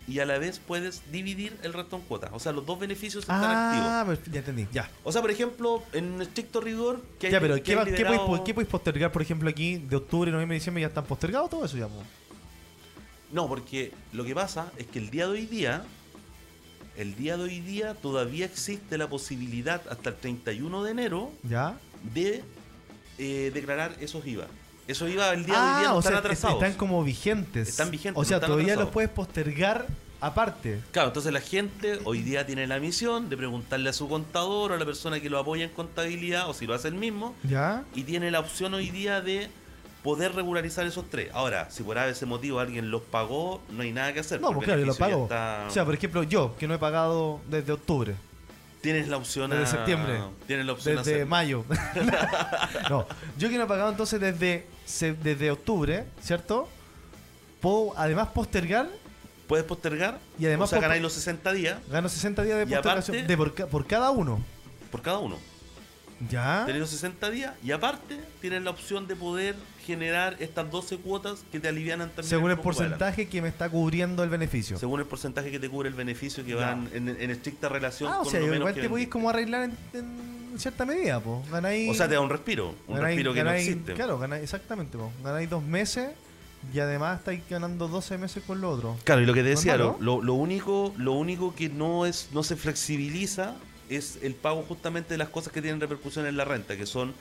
[0.09, 2.31] y a la vez puedes dividir el resto en cuotas.
[2.33, 4.07] O sea, los dos beneficios están Ah, activos.
[4.17, 4.67] perfecto, ya entendí.
[4.73, 4.91] Ya.
[5.05, 7.85] O sea, por ejemplo, en estricto rigor, que hay Ya, pero que ¿qué, hay va-
[7.85, 10.81] qué, liberado- podéis, po- qué podéis postergar, por ejemplo, aquí de octubre, noviembre, diciembre?
[10.81, 11.89] ¿Ya están postergados todo eso ya?
[13.31, 15.85] No, porque lo que pasa es que el día de hoy día,
[16.99, 21.77] el día de hoy día todavía existe la posibilidad hasta el 31 de enero ¿Ya?
[22.15, 22.43] de
[23.19, 24.47] eh, declarar esos IVA.
[24.87, 26.57] Esos IVA el día de hoy día Ah, no están sea, atrasados.
[26.63, 27.69] están como vigentes.
[27.69, 28.85] Están vigentes, O sea, no todavía atrasados.
[28.87, 29.87] los puedes postergar
[30.21, 30.81] aparte.
[30.91, 34.75] Claro, entonces la gente hoy día tiene la misión de preguntarle a su contador o
[34.75, 37.85] a la persona que lo apoya en contabilidad o si lo hace él mismo ¿Ya?
[37.95, 39.49] y tiene la opción hoy día de
[40.09, 41.29] poder regularizar esos tres.
[41.35, 44.41] Ahora, si por ese motivo alguien los pagó, no hay nada que hacer.
[44.41, 45.57] No, porque pues claro, yo lo beneficio ya pago.
[45.59, 48.15] está- O sea, por ejemplo, yo, que no he pagado desde octubre,
[48.81, 51.63] tienes la opción desde a- septiembre, Tienes la opción desde mayo.
[52.89, 54.67] no, yo que no he pagado entonces desde,
[55.23, 56.71] desde octubre, ¿cierto?
[57.61, 58.89] Puedo además postergar,
[59.47, 63.17] Puedes postergar Y además o sea, ganáis los 60 días gano 60 días de postergación
[63.17, 64.41] aparte- de por, ca- por cada uno.
[64.91, 65.37] por cada uno.
[66.31, 66.65] ¿Ya?
[66.67, 69.55] Tenéis los 60 días y aparte tienes la opción de poder
[69.89, 72.29] generar estas 12 cuotas que te alivianan también.
[72.29, 74.79] Según el porcentaje que me está cubriendo el beneficio.
[74.79, 78.21] Según el porcentaje que te cubre el beneficio que van en, en estricta relación Ah,
[78.21, 81.51] o sea, lo menos igual que te podéis como arreglar en, en cierta medida, pues.
[81.51, 81.91] Ganáis.
[81.91, 82.75] O sea, te da un respiro.
[82.87, 83.95] Un ganáis- respiro que ganáis- no existe.
[83.95, 85.11] Claro, ganáis, exactamente, po.
[85.25, 86.11] Ganáis dos meses
[86.75, 88.97] y además estáis ganando 12 meses con lo otro.
[89.05, 92.29] Claro, y lo que te decía, lo, lo- lo único, lo único que no es,
[92.33, 93.55] no se flexibiliza
[93.89, 97.15] es el pago justamente de las cosas que tienen repercusión en la renta, que son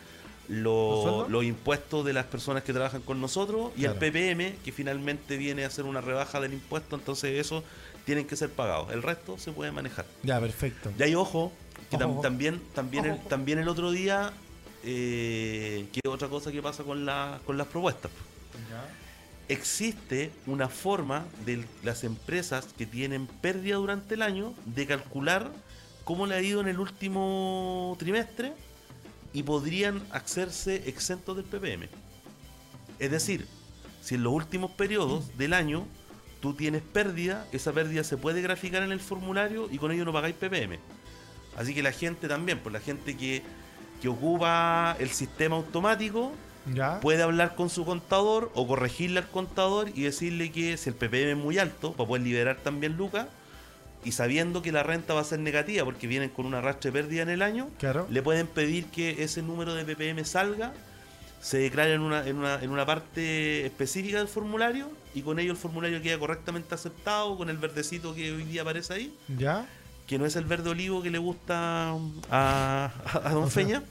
[0.49, 3.93] ¿Los impuestos de las personas que trabajan con nosotros y Claro.
[3.93, 7.63] el PPM, que finalmente viene a hacer una rebaja del impuesto, entonces eso
[8.05, 8.91] tienen que ser pagados.
[8.93, 10.05] El resto se puede manejar.
[10.23, 10.91] Ya, perfecto.
[10.97, 11.51] Y hay ojo,
[11.91, 12.21] que tam- ojo.
[12.21, 14.31] también, también, Ojo, el, también el otro día,
[14.85, 18.11] eh, que otra cosa que pasa con, la, con las propuestas.
[19.49, 25.49] Existe una forma de las empresas que tienen pérdida durante el año de calcular
[26.03, 28.51] cómo le ha ido en el último trimestre
[29.37, 31.87] y podrían hacerse exentos del PPM.
[32.97, 33.45] Es decir,
[34.01, 35.85] si en los últimos periodos del año
[36.41, 40.11] tú tienes pérdida, esa pérdida se puede graficar en el formulario y con ello no
[40.13, 40.79] pagáis PPM.
[41.55, 43.43] Así que la gente también, pues la gente que,
[44.01, 46.31] que ocupa el sistema automático,
[46.73, 46.99] Ya.
[46.99, 51.29] puede hablar con su contador o corregirle al contador y decirle que si el PPM
[51.31, 53.27] es muy alto, para poder liberar también lucas,
[54.07, 57.01] y sabiendo que la renta va a ser negativa porque vienen con una rastre de
[57.01, 58.07] pérdida en el año, Claro.
[58.09, 60.71] le pueden pedir que ese número de PPM salga,
[61.41, 65.51] se declare en una, en una, en una parte específica del formulario y con ello
[65.51, 69.65] el formulario queda correctamente aceptado con el verdecito que hoy día aparece ahí, Ya.
[70.07, 71.97] que no es el verde olivo que le gusta a,
[72.31, 72.91] a,
[73.25, 73.83] a Don O sea- Feña,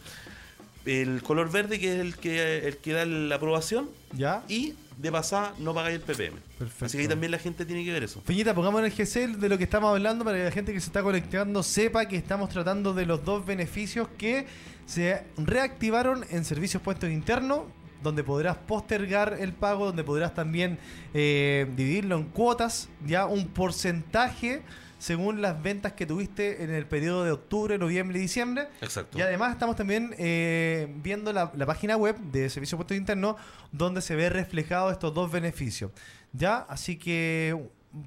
[0.86, 4.42] el color verde que es el que, el que da la aprobación Ya.
[4.48, 6.38] y de pasada no pagáis el PPM.
[6.58, 6.86] Perfecto.
[6.86, 8.22] Así que ahí también la gente tiene que ver eso.
[8.22, 10.80] Feñita, pongamos en el GC de lo que estamos hablando para que la gente que
[10.80, 14.46] se está conectando sepa que estamos tratando de los dos beneficios que
[14.86, 17.64] se reactivaron en servicios puestos internos,
[18.02, 20.78] donde podrás postergar el pago, donde podrás también
[21.12, 24.62] eh, dividirlo en cuotas, ya un porcentaje
[25.06, 28.66] según las ventas que tuviste en el periodo de octubre, noviembre y diciembre.
[28.80, 29.16] Exacto.
[29.16, 33.36] Y además estamos también eh, viendo la, la página web de Servicio Puesto Interno
[33.70, 35.92] donde se ve reflejado estos dos beneficios.
[36.32, 36.66] ¿Ya?
[36.68, 37.56] Así que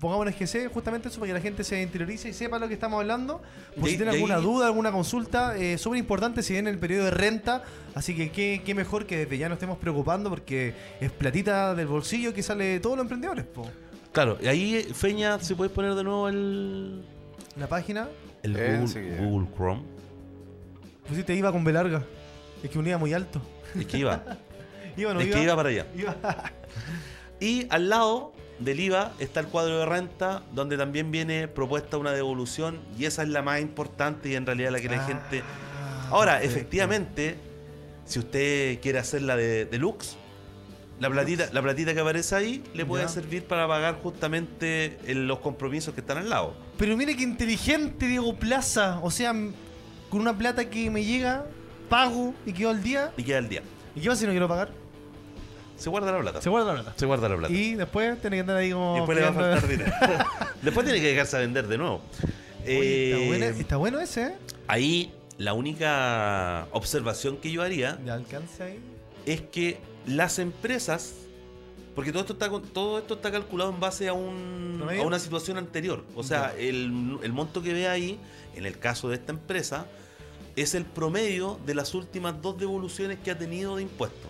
[0.02, 2.74] pongamos en GC justamente eso para que la gente se interiorice y sepa lo que
[2.74, 3.42] estamos hablando.
[3.80, 6.80] Por si tiene y alguna ahí- duda, alguna consulta, eh, súper importante si viene el
[6.80, 7.64] periodo de renta.
[7.96, 11.88] Así que qué, qué mejor que desde ya no estemos preocupando porque es platita del
[11.88, 13.46] bolsillo que sale de todos los emprendedores.
[13.46, 13.72] po.
[14.12, 17.04] Claro, y ahí, Feña, si puedes poner de nuevo el,
[17.58, 18.08] La página,
[18.44, 19.18] el Eh, Google, enseguida.
[19.24, 19.84] Google Chrome.
[21.08, 22.04] pusiste IVA con B larga.
[22.64, 23.42] Es que un IVA muy alto.
[23.78, 24.24] Es que iba.
[24.98, 25.86] IVA no es que iba para allá.
[27.42, 32.12] Y al lado del IVA está el cuadro de renta, donde también viene propuesta una
[32.12, 35.44] devolución, y esa es la más importante y en realidad la que la Ah, gente.
[36.10, 36.58] Ahora, perfecto.
[36.58, 37.36] efectivamente,
[38.04, 40.18] si usted quiere hacerla de deluxe,
[41.00, 43.10] la platita, la platita que aparece ahí le puede Ya.
[43.10, 46.54] servir para pagar justamente en los compromisos que están al lado.
[46.78, 49.00] Pero mire qué inteligente Diego Plaza.
[49.02, 49.32] O sea,
[50.10, 51.46] con una plata que me llega,
[51.90, 53.12] pago y quedo al día.
[53.18, 53.62] Y queda el día.
[53.96, 54.70] ¿Y qué pasa si no quiero pagar?
[55.78, 56.42] Se guarda la plata.
[56.42, 56.94] Se guarda la plata.
[57.00, 57.54] Se guarda la plata.
[57.54, 58.96] Y después tiene que andar ahí como.
[58.96, 59.92] Y después le va a faltar dinero.
[60.62, 62.02] después tiene que dejarse a vender de nuevo.
[62.66, 64.34] Oye, está, Eh, buena- está bueno ese, ¿eh?
[64.68, 68.80] Ahí la única observación que yo haría Ya alcanza ahí.
[69.26, 71.14] es que las empresas,
[71.96, 76.04] porque todo esto está todo esto está calculado en base a un una situación anterior,
[76.16, 78.20] o sea, el, el monto que ve ahí,
[78.56, 79.86] en el caso de esta empresa,
[80.56, 84.30] es el promedio de las últimas dos devoluciones que ha tenido de impuestos.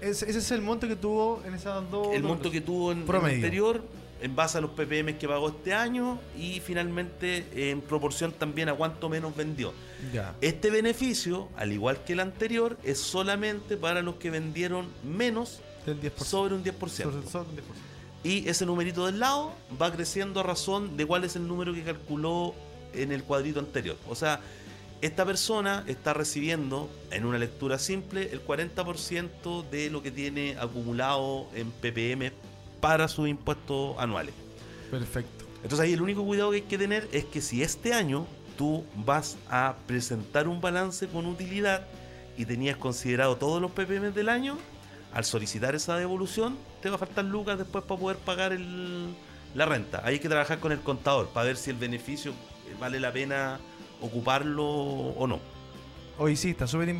[0.00, 2.08] Ese, ese es el monto que tuvo en esas dos.
[2.14, 3.36] El monto que tuvo en, en Promedio.
[3.36, 3.82] el anterior
[4.20, 8.74] en base a los ppm que pagó este año y finalmente en proporción también a
[8.74, 9.72] cuánto menos vendió.
[10.12, 10.34] Ya.
[10.40, 16.00] Este beneficio, al igual que el anterior, es solamente para los que vendieron menos Del
[16.00, 16.24] 10%.
[16.24, 17.10] sobre un 10%.
[17.10, 17.62] Sobre- sobre un 10%.
[18.22, 21.82] Y ese numerito del lado va creciendo a razón de cuál es el número que
[21.82, 22.54] calculó
[22.92, 23.96] en el cuadrito anterior.
[24.08, 24.40] O sea,
[25.00, 31.48] esta persona está recibiendo en una lectura simple el 40% de lo que tiene acumulado
[31.54, 32.30] en ppm
[32.80, 34.34] para sus impuestos anuales.
[34.90, 35.44] Perfecto.
[35.62, 38.84] Entonces ahí el único cuidado que hay que tener es que si este año tú
[38.96, 41.86] vas a presentar un balance con utilidad
[42.36, 44.56] y tenías considerado todos los ppm del año,
[45.12, 49.14] al solicitar esa devolución te va a faltar lucas después para poder pagar el-
[49.54, 50.00] la renta.
[50.04, 53.12] Ahí hay que trabajar con el contador para ver si el beneficio eh, vale la
[53.12, 53.58] pena
[54.00, 55.40] ocuparlo o no.
[56.18, 56.94] Hoy sí, está súper.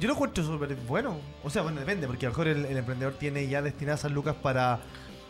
[0.00, 1.16] Yo lo encuentro súper bueno.
[1.42, 4.12] O sea, bueno, depende, porque a lo mejor el, el emprendedor tiene ya destinadas esas
[4.12, 4.80] lucas para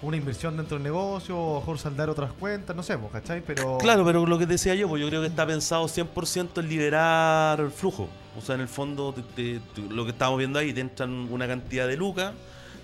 [0.03, 3.43] una inversión dentro del negocio, o mejor saldar otras cuentas, no sé, ¿cachai?
[3.47, 3.79] Pero.
[3.79, 7.71] Claro, pero lo que decía yo, pues yo creo que está pensado 100% en liberar
[7.71, 8.09] flujo.
[8.37, 11.87] O sea, en el fondo, te- lo que estamos viendo ahí, te entran una cantidad
[11.87, 12.33] de lucas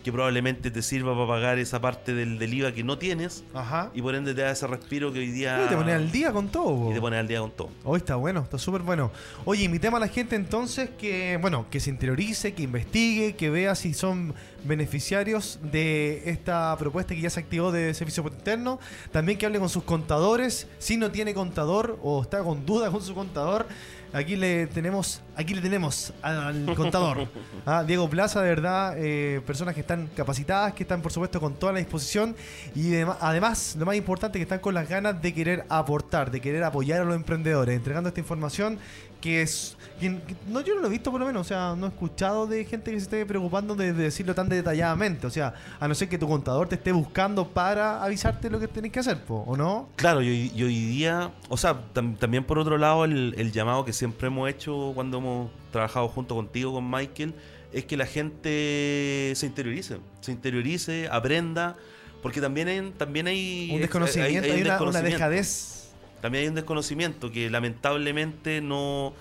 [0.05, 3.91] que probablemente te sirva para pagar esa parte del, del IVA que no tienes Ajá.
[3.95, 5.61] y por ende te da ese respiro que hoy día...
[5.63, 6.77] Uy, te pones al día con todo.
[6.77, 6.91] po.
[6.91, 7.69] Y te pones al día con todo.
[7.85, 9.11] Hoy está bueno, está súper bueno.
[9.45, 13.75] Oye, invitemos a la gente entonces que, bueno, que se interiorice, que investigue, que vea
[13.75, 14.35] si son
[14.65, 18.79] beneficiarios de esta propuesta que ya se activó de servicio por interno.
[19.13, 20.67] También que hable con sus contadores.
[20.79, 23.67] Si no tiene contador o está con duda con su contador,
[24.13, 27.29] aquí le tenemos, aquí le tenemos al contador.
[27.67, 31.55] Ah, Diego Plaza, de verdad, eh, personas que están capacitadas, que están por supuesto con
[31.55, 32.35] toda la disposición
[32.75, 36.41] y dema- además, lo más importante, que están con las ganas de querer aportar, de
[36.41, 38.79] querer apoyar a los emprendedores, entregando esta información
[39.21, 39.77] que es...
[40.01, 42.47] que- no, yo no lo he visto por lo menos, o sea, no he escuchado
[42.47, 45.95] de gente que se esté preocupando de, de decirlo tan detalladamente, o sea, a no
[45.95, 49.45] ser que tu contador te esté buscando para avisarte lo que tenés que hacer, po,
[49.47, 49.89] ¿o no?
[49.97, 53.53] Claro, y, hoy- y hoy día, o sea, tam- también por otro lado, el, el
[53.53, 57.35] llamado que siempre hemos hecho cuando hemos trabajado junto contigo, con Michael,
[57.73, 61.77] es que la gente se interiorice, se interiorice, aprenda,
[62.23, 65.17] porque también hay, también hay, Un desconocimiento, hay, un una, una desconocimiento.
[65.19, 65.80] dejadez.
[66.21, 69.15] También hay un desconocimiento que lamentablemente no,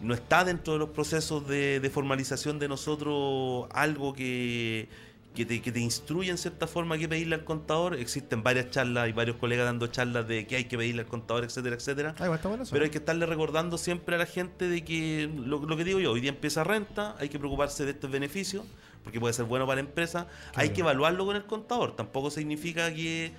[0.00, 4.88] no está dentro de los procesos de, de formalización de nosotros algo que,
[5.34, 7.94] que, te, que te instruye en cierta forma que pedirle al contador.
[7.94, 11.44] Existen varias charlas y varios colegas dando charlas de que hay que pedirle al contador,
[11.44, 12.14] etcétera, etcétera.
[12.18, 12.72] Ah, bueno eso.
[12.72, 15.98] Pero hay que estarle recordando siempre a la gente de que lo, lo que digo
[15.98, 18.64] yo, hoy día empieza renta, hay que preocuparse de estos beneficios,
[19.02, 22.94] porque puede ser bueno para la empresa, hay que evaluarlo con el contador, tampoco significa
[22.94, 23.32] que,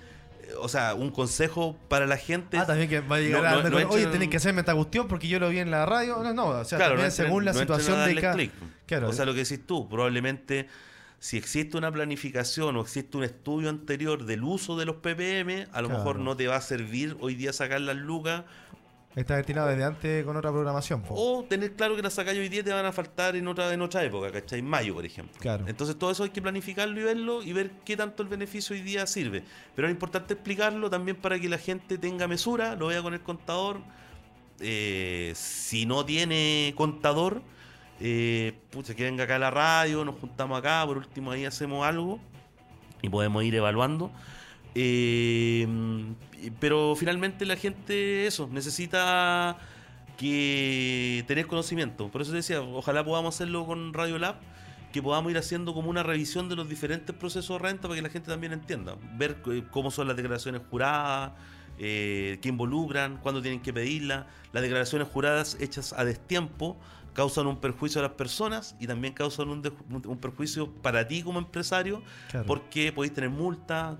[0.60, 2.58] o sea, un consejo para la gente...
[2.58, 5.08] Ah, también que va a llegar No, a no- Oye, tenés que hacerme esta cuestión
[5.08, 6.22] porque yo lo vi en la radio.
[6.22, 8.36] No, no, o sea, Claro, también según la situación de cada.
[8.86, 10.68] Claro, O sea, lo que decís tú, probablemente
[11.18, 15.80] si existe una planificación o existe un estudio anterior del uso de los ppm, a
[15.80, 15.98] lo Claro.
[16.04, 18.44] mejor no te va a servir hoy día sacar las lucas
[19.16, 21.02] está destinado desde antes con otra programación.
[21.02, 21.14] po.
[21.14, 23.80] o tener claro que las sacas hoy día te van a faltar en otra, en
[23.80, 24.58] otra época, ¿cachai?
[24.58, 25.34] En mayo, por ejemplo.
[25.40, 25.64] Claro.
[25.66, 28.82] Entonces todo eso hay que planificarlo y verlo y ver qué tanto el beneficio hoy
[28.82, 29.42] día sirve.
[29.74, 33.22] Pero es importante explicarlo también para que la gente tenga mesura, lo vea con el
[33.22, 33.80] contador.
[34.60, 37.42] Eh, si no tiene contador,
[38.00, 41.86] eh, pucha, que venga acá a la radio, nos juntamos acá, por último ahí hacemos
[41.86, 42.20] algo
[43.00, 44.10] y podemos ir evaluando.
[44.78, 45.66] Eh,
[46.60, 49.56] pero finalmente la gente, eso, necesita
[50.18, 52.08] que tener conocimiento.
[52.10, 54.36] Por eso te decía, ojalá podamos hacerlo con Radio Lab,
[54.92, 58.02] que podamos ir haciendo como una revisión de los diferentes procesos de renta para que
[58.02, 58.96] la gente también entienda.
[59.16, 61.32] Ver eh, cómo son las declaraciones juradas,
[61.78, 64.26] eh, qué involucran, cuándo tienen que pedirlas.
[64.52, 66.76] Las declaraciones juradas hechas a destiempo
[67.12, 69.62] causan un perjuicio a las personas y también causan un,
[70.04, 72.46] un perjuicio para ti como empresario Claro.
[72.46, 73.96] porque podéis tener multas.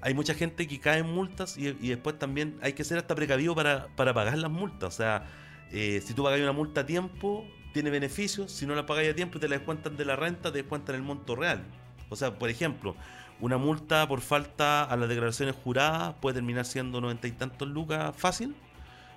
[0.00, 3.54] Hay mucha gente que cae en multas y, después también hay que ser hasta precavido
[3.54, 4.94] para, para pagar las multas.
[4.94, 5.26] O sea,
[5.72, 8.52] eh, si tú pagas una multa a tiempo, tiene beneficios.
[8.52, 10.94] Si no la pagáis a tiempo y te la descuentan de la renta, te descuentan
[10.94, 11.64] el monto real.
[12.08, 12.96] O sea, por ejemplo,
[13.40, 18.14] una multa por falta a las declaraciones juradas puede terminar siendo noventa y tantos lucas
[18.16, 18.54] fácil.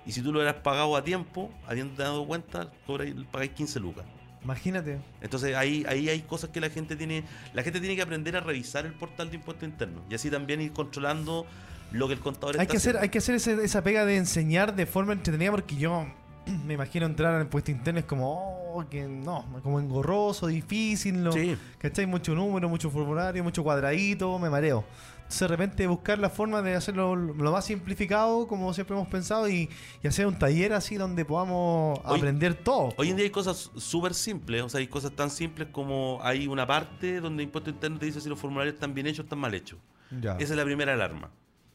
[0.04, 2.72] Y si tú lo hubieras pagado a tiempo, habiendo dado cuenta,
[3.30, 4.04] pagáis 15 lucas.
[4.44, 4.98] Imagínate.
[5.20, 7.24] Entonces ahí, ahí hay cosas que la gente tiene,
[7.54, 10.60] la gente tiene que aprender a revisar el portal de impuestos internos y así también
[10.60, 11.46] ir controlando
[11.92, 13.02] lo que el contador Hay está que hacer, haciendo.
[13.02, 16.06] hay que hacer ese- esa pega de enseñar de forma entretenida porque yo
[16.66, 18.32] me imagino entrar al impuesto interno es como,
[18.74, 21.30] oh, que no, como engorroso, difícil, ¿no?
[21.32, 21.56] Sí.
[21.78, 22.06] ¿Cachai?
[22.06, 24.84] Mucho número, mucho formulario, mucho cuadradito, me mareo.
[25.38, 29.68] De repente buscar la forma de hacerlo lo más simplificado, como siempre hemos pensado, y,
[30.02, 32.90] y hacer un taller así donde podamos Hoy- aprender todo.
[32.96, 36.46] Hoy en día hay cosas súper simples, o sea, hay cosas tan simples como hay
[36.46, 39.38] una parte donde impuesto interno te dice si los formularios están bien hechos o están
[39.38, 39.78] mal hechos.
[40.20, 40.32] Ya.
[40.34, 41.30] Esa es la primera alarma.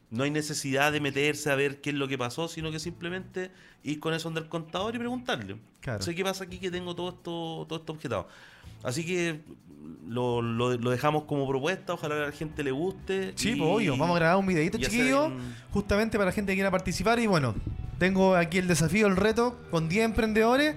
[0.09, 3.51] No hay necesidad de meterse a ver qué es lo que pasó, sino que simplemente
[3.83, 5.57] ir con eso del contador y preguntarle.
[5.81, 6.01] Claro.
[6.01, 8.27] Sé qué pasa aquí que tengo todo esto, todo esto objetado.
[8.83, 9.41] Así que
[10.07, 13.33] lo, lo- lo dejamos como propuesta, ojalá a la gente le guste.
[13.35, 13.97] Sí, pues obvio.
[13.97, 15.31] Vamos a grabar un videito chiquillo,
[15.71, 17.19] justamente para la gente que quiera participar.
[17.19, 17.55] Y bueno,
[17.99, 20.75] tengo aquí el desafío, el reto, con 10 emprendedores.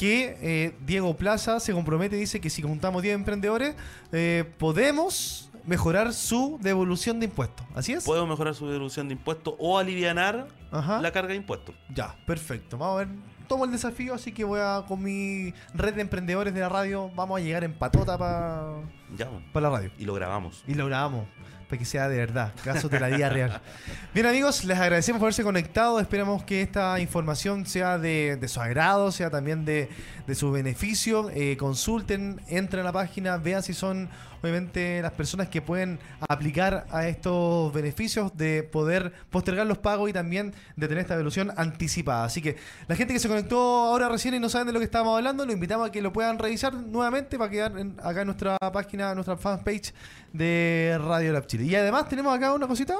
[0.00, 3.74] Que eh, Diego Plaza se compromete y dice que si juntamos 10 emprendedores,
[4.12, 7.66] eh, podemos mejorar su devolución de impuestos.
[7.74, 8.04] ¿Así es?
[8.04, 11.02] Podemos mejorar su deducción de impuestos o alivianar Ajá.
[11.02, 11.74] la carga de impuestos.
[11.94, 12.78] Ya, perfecto.
[12.78, 13.08] Vamos a ver.
[13.50, 17.10] Tomo el desafío, así que voy a, con mi red de emprendedores de la radio,
[17.16, 18.74] vamos a llegar en patota para
[19.08, 19.42] bueno.
[19.54, 19.90] la radio.
[19.98, 20.62] y lo grabamos.
[20.68, 21.26] Y lo grabamos,
[21.68, 23.60] para que sea de verdad, casos de la vida real.
[24.14, 28.60] Bien amigos, les agradecemos por haberse conectado, esperamos que esta información sea de, de su
[28.60, 29.88] agrado, sea también de,
[30.28, 31.28] de su beneficio.
[31.30, 34.10] Eh, consulten, entren a la página, vean si son
[34.42, 40.12] obviamente las personas que pueden aplicar a estos beneficios de poder postergar los pagos y
[40.12, 42.24] también de tener esta devolución anticipada.
[42.24, 42.56] Así que
[42.88, 45.44] la gente que se conectó ahora recién y no saben de lo que estábamos hablando,
[45.46, 49.14] lo invitamos a que lo puedan revisar nuevamente para quedar en- acá en nuestra página,
[49.14, 49.92] nuestra fanpage
[50.32, 51.64] de Radio Lab Chile.
[51.64, 52.96] Y además tenemos acá una cosita.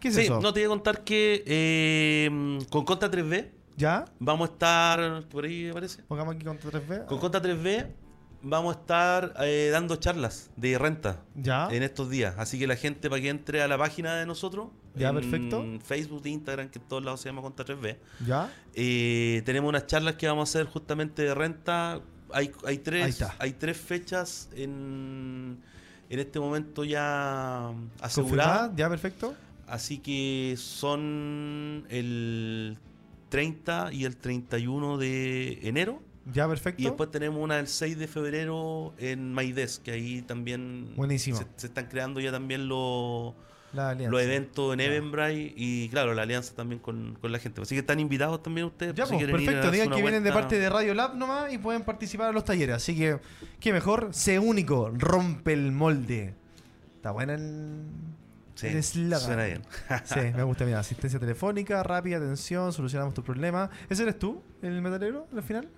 [0.00, 0.40] ¿Qué es Sí, eso?
[0.40, 4.04] no te voy a contar que eh, con Conta 3B ¿Ya?
[4.18, 7.06] vamos a estar, por ahí me parece, Pongamos aquí con 3B.
[7.06, 7.86] con Conta 3B
[8.44, 11.68] vamos a estar eh, dando charlas de renta Ya.
[11.70, 12.34] en estos días.
[12.38, 15.64] Así que la gente para que entre a la página de nosotros, Ya, en perfecto.
[15.84, 18.52] Facebook, Instagram, que en todos lados se llama Conta 3B, ¿Ya?
[18.74, 22.00] eh, tenemos unas charlas que vamos a hacer justamente de renta.
[22.32, 25.58] Hay, hay, tres, hay tres fechas en,
[26.10, 28.72] en este momento ya aseguradas.
[28.76, 28.88] ¿Ya?
[28.88, 29.34] Perfecto.
[29.66, 32.76] Así que son el
[33.30, 36.02] 30 y el 31 de enero.
[36.32, 36.48] ¿Ya?
[36.48, 36.80] Perfecto.
[36.80, 41.36] Y después tenemos una el 6 de febrero en Maides, que ahí también Buenísimo.
[41.36, 43.34] Se, se están creando ya también los,
[43.72, 44.86] los eventos en Ya.
[44.86, 47.60] Eventbrite y claro, la alianza también con, con la gente.
[47.60, 48.94] Así que están invitados también ustedes.
[48.94, 49.70] Ya, por si pues, perfecto.
[49.70, 52.76] Digan que vienen de parte de Radio Lab nomás y pueden participar a los talleres.
[52.76, 53.18] Así que,
[53.60, 54.08] qué mejor.
[54.12, 56.34] Sé único, rompe el molde.
[56.96, 57.82] Está buena el,
[58.54, 59.62] Sí, el suena bien.
[60.04, 60.64] Sí, me gusta.
[60.64, 63.68] Mira, asistencia telefónica, rápida atención, solucionamos tu problema.
[63.90, 65.68] ¿Ese eres tú, el metalero, al final?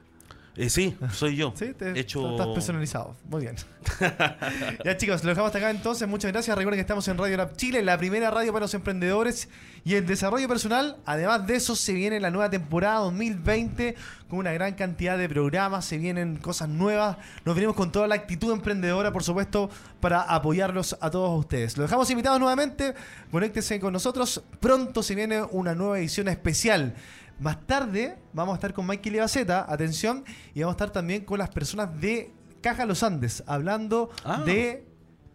[0.57, 1.53] Eh, sí, soy yo.
[1.57, 3.17] Sí, te, Hecho- estás personalizado.
[3.29, 3.57] Muy bien.
[4.85, 6.09] ya chicos, lo dejamos hasta acá entonces.
[6.09, 6.57] Muchas gracias.
[6.57, 9.49] Recuerden que estamos en Radio Lab Chile, la primera radio para los emprendedores
[9.85, 10.97] y el desarrollo personal.
[11.05, 13.95] Además de eso, se viene la nueva temporada 2020
[14.29, 15.85] con una gran cantidad de programas.
[15.85, 17.17] Se vienen cosas nuevas.
[17.45, 21.77] Nos venimos con toda la actitud emprendedora, por supuesto, para apoyarlos a todos ustedes.
[21.77, 22.95] Los dejamos invitados nuevamente.
[23.31, 24.43] Conéctense con nosotros.
[24.61, 26.95] Pronto se viene una nueva edición especial.
[27.39, 30.25] Más tarde vamos a estar con Mikey Levaceta, atención,
[30.55, 32.33] y vamos a estar también con las personas de
[32.63, 34.43] Caja Los Andes, hablando Ah.
[34.45, 34.87] de,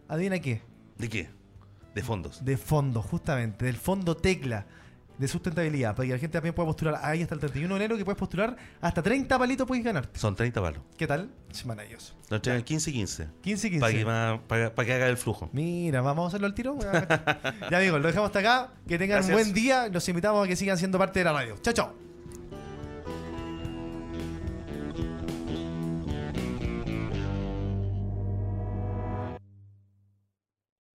[0.08, 0.62] adivina qué,
[0.98, 1.30] ¿De qué?
[1.94, 2.44] De fondos.
[2.44, 4.66] de fondo, justamente, del fondo Tecla,
[5.22, 7.96] de sustentabilidad, para que la gente también pueda postular ahí hasta el 31 de enero,
[7.96, 10.18] que puedes postular hasta 30 palitos puedes ganarte.
[10.18, 10.82] Son 30 palos.
[10.98, 11.30] ¿Qué tal?
[11.50, 12.14] Es maravilloso.
[12.28, 13.28] Lo entregan 15 y 15.
[13.40, 13.80] 15 y 15.
[13.80, 15.48] Para que, ma- para, para que haga el flujo.
[15.52, 16.76] Mira, vamos a hacerlo al tiro.
[17.70, 18.72] ya amigos, lo dejamos hasta acá.
[18.86, 19.36] Que tengan Gracias.
[19.36, 19.88] un buen día.
[19.88, 21.56] Los invitamos a que sigan siendo parte de la radio.
[21.62, 22.11] Chao, chao.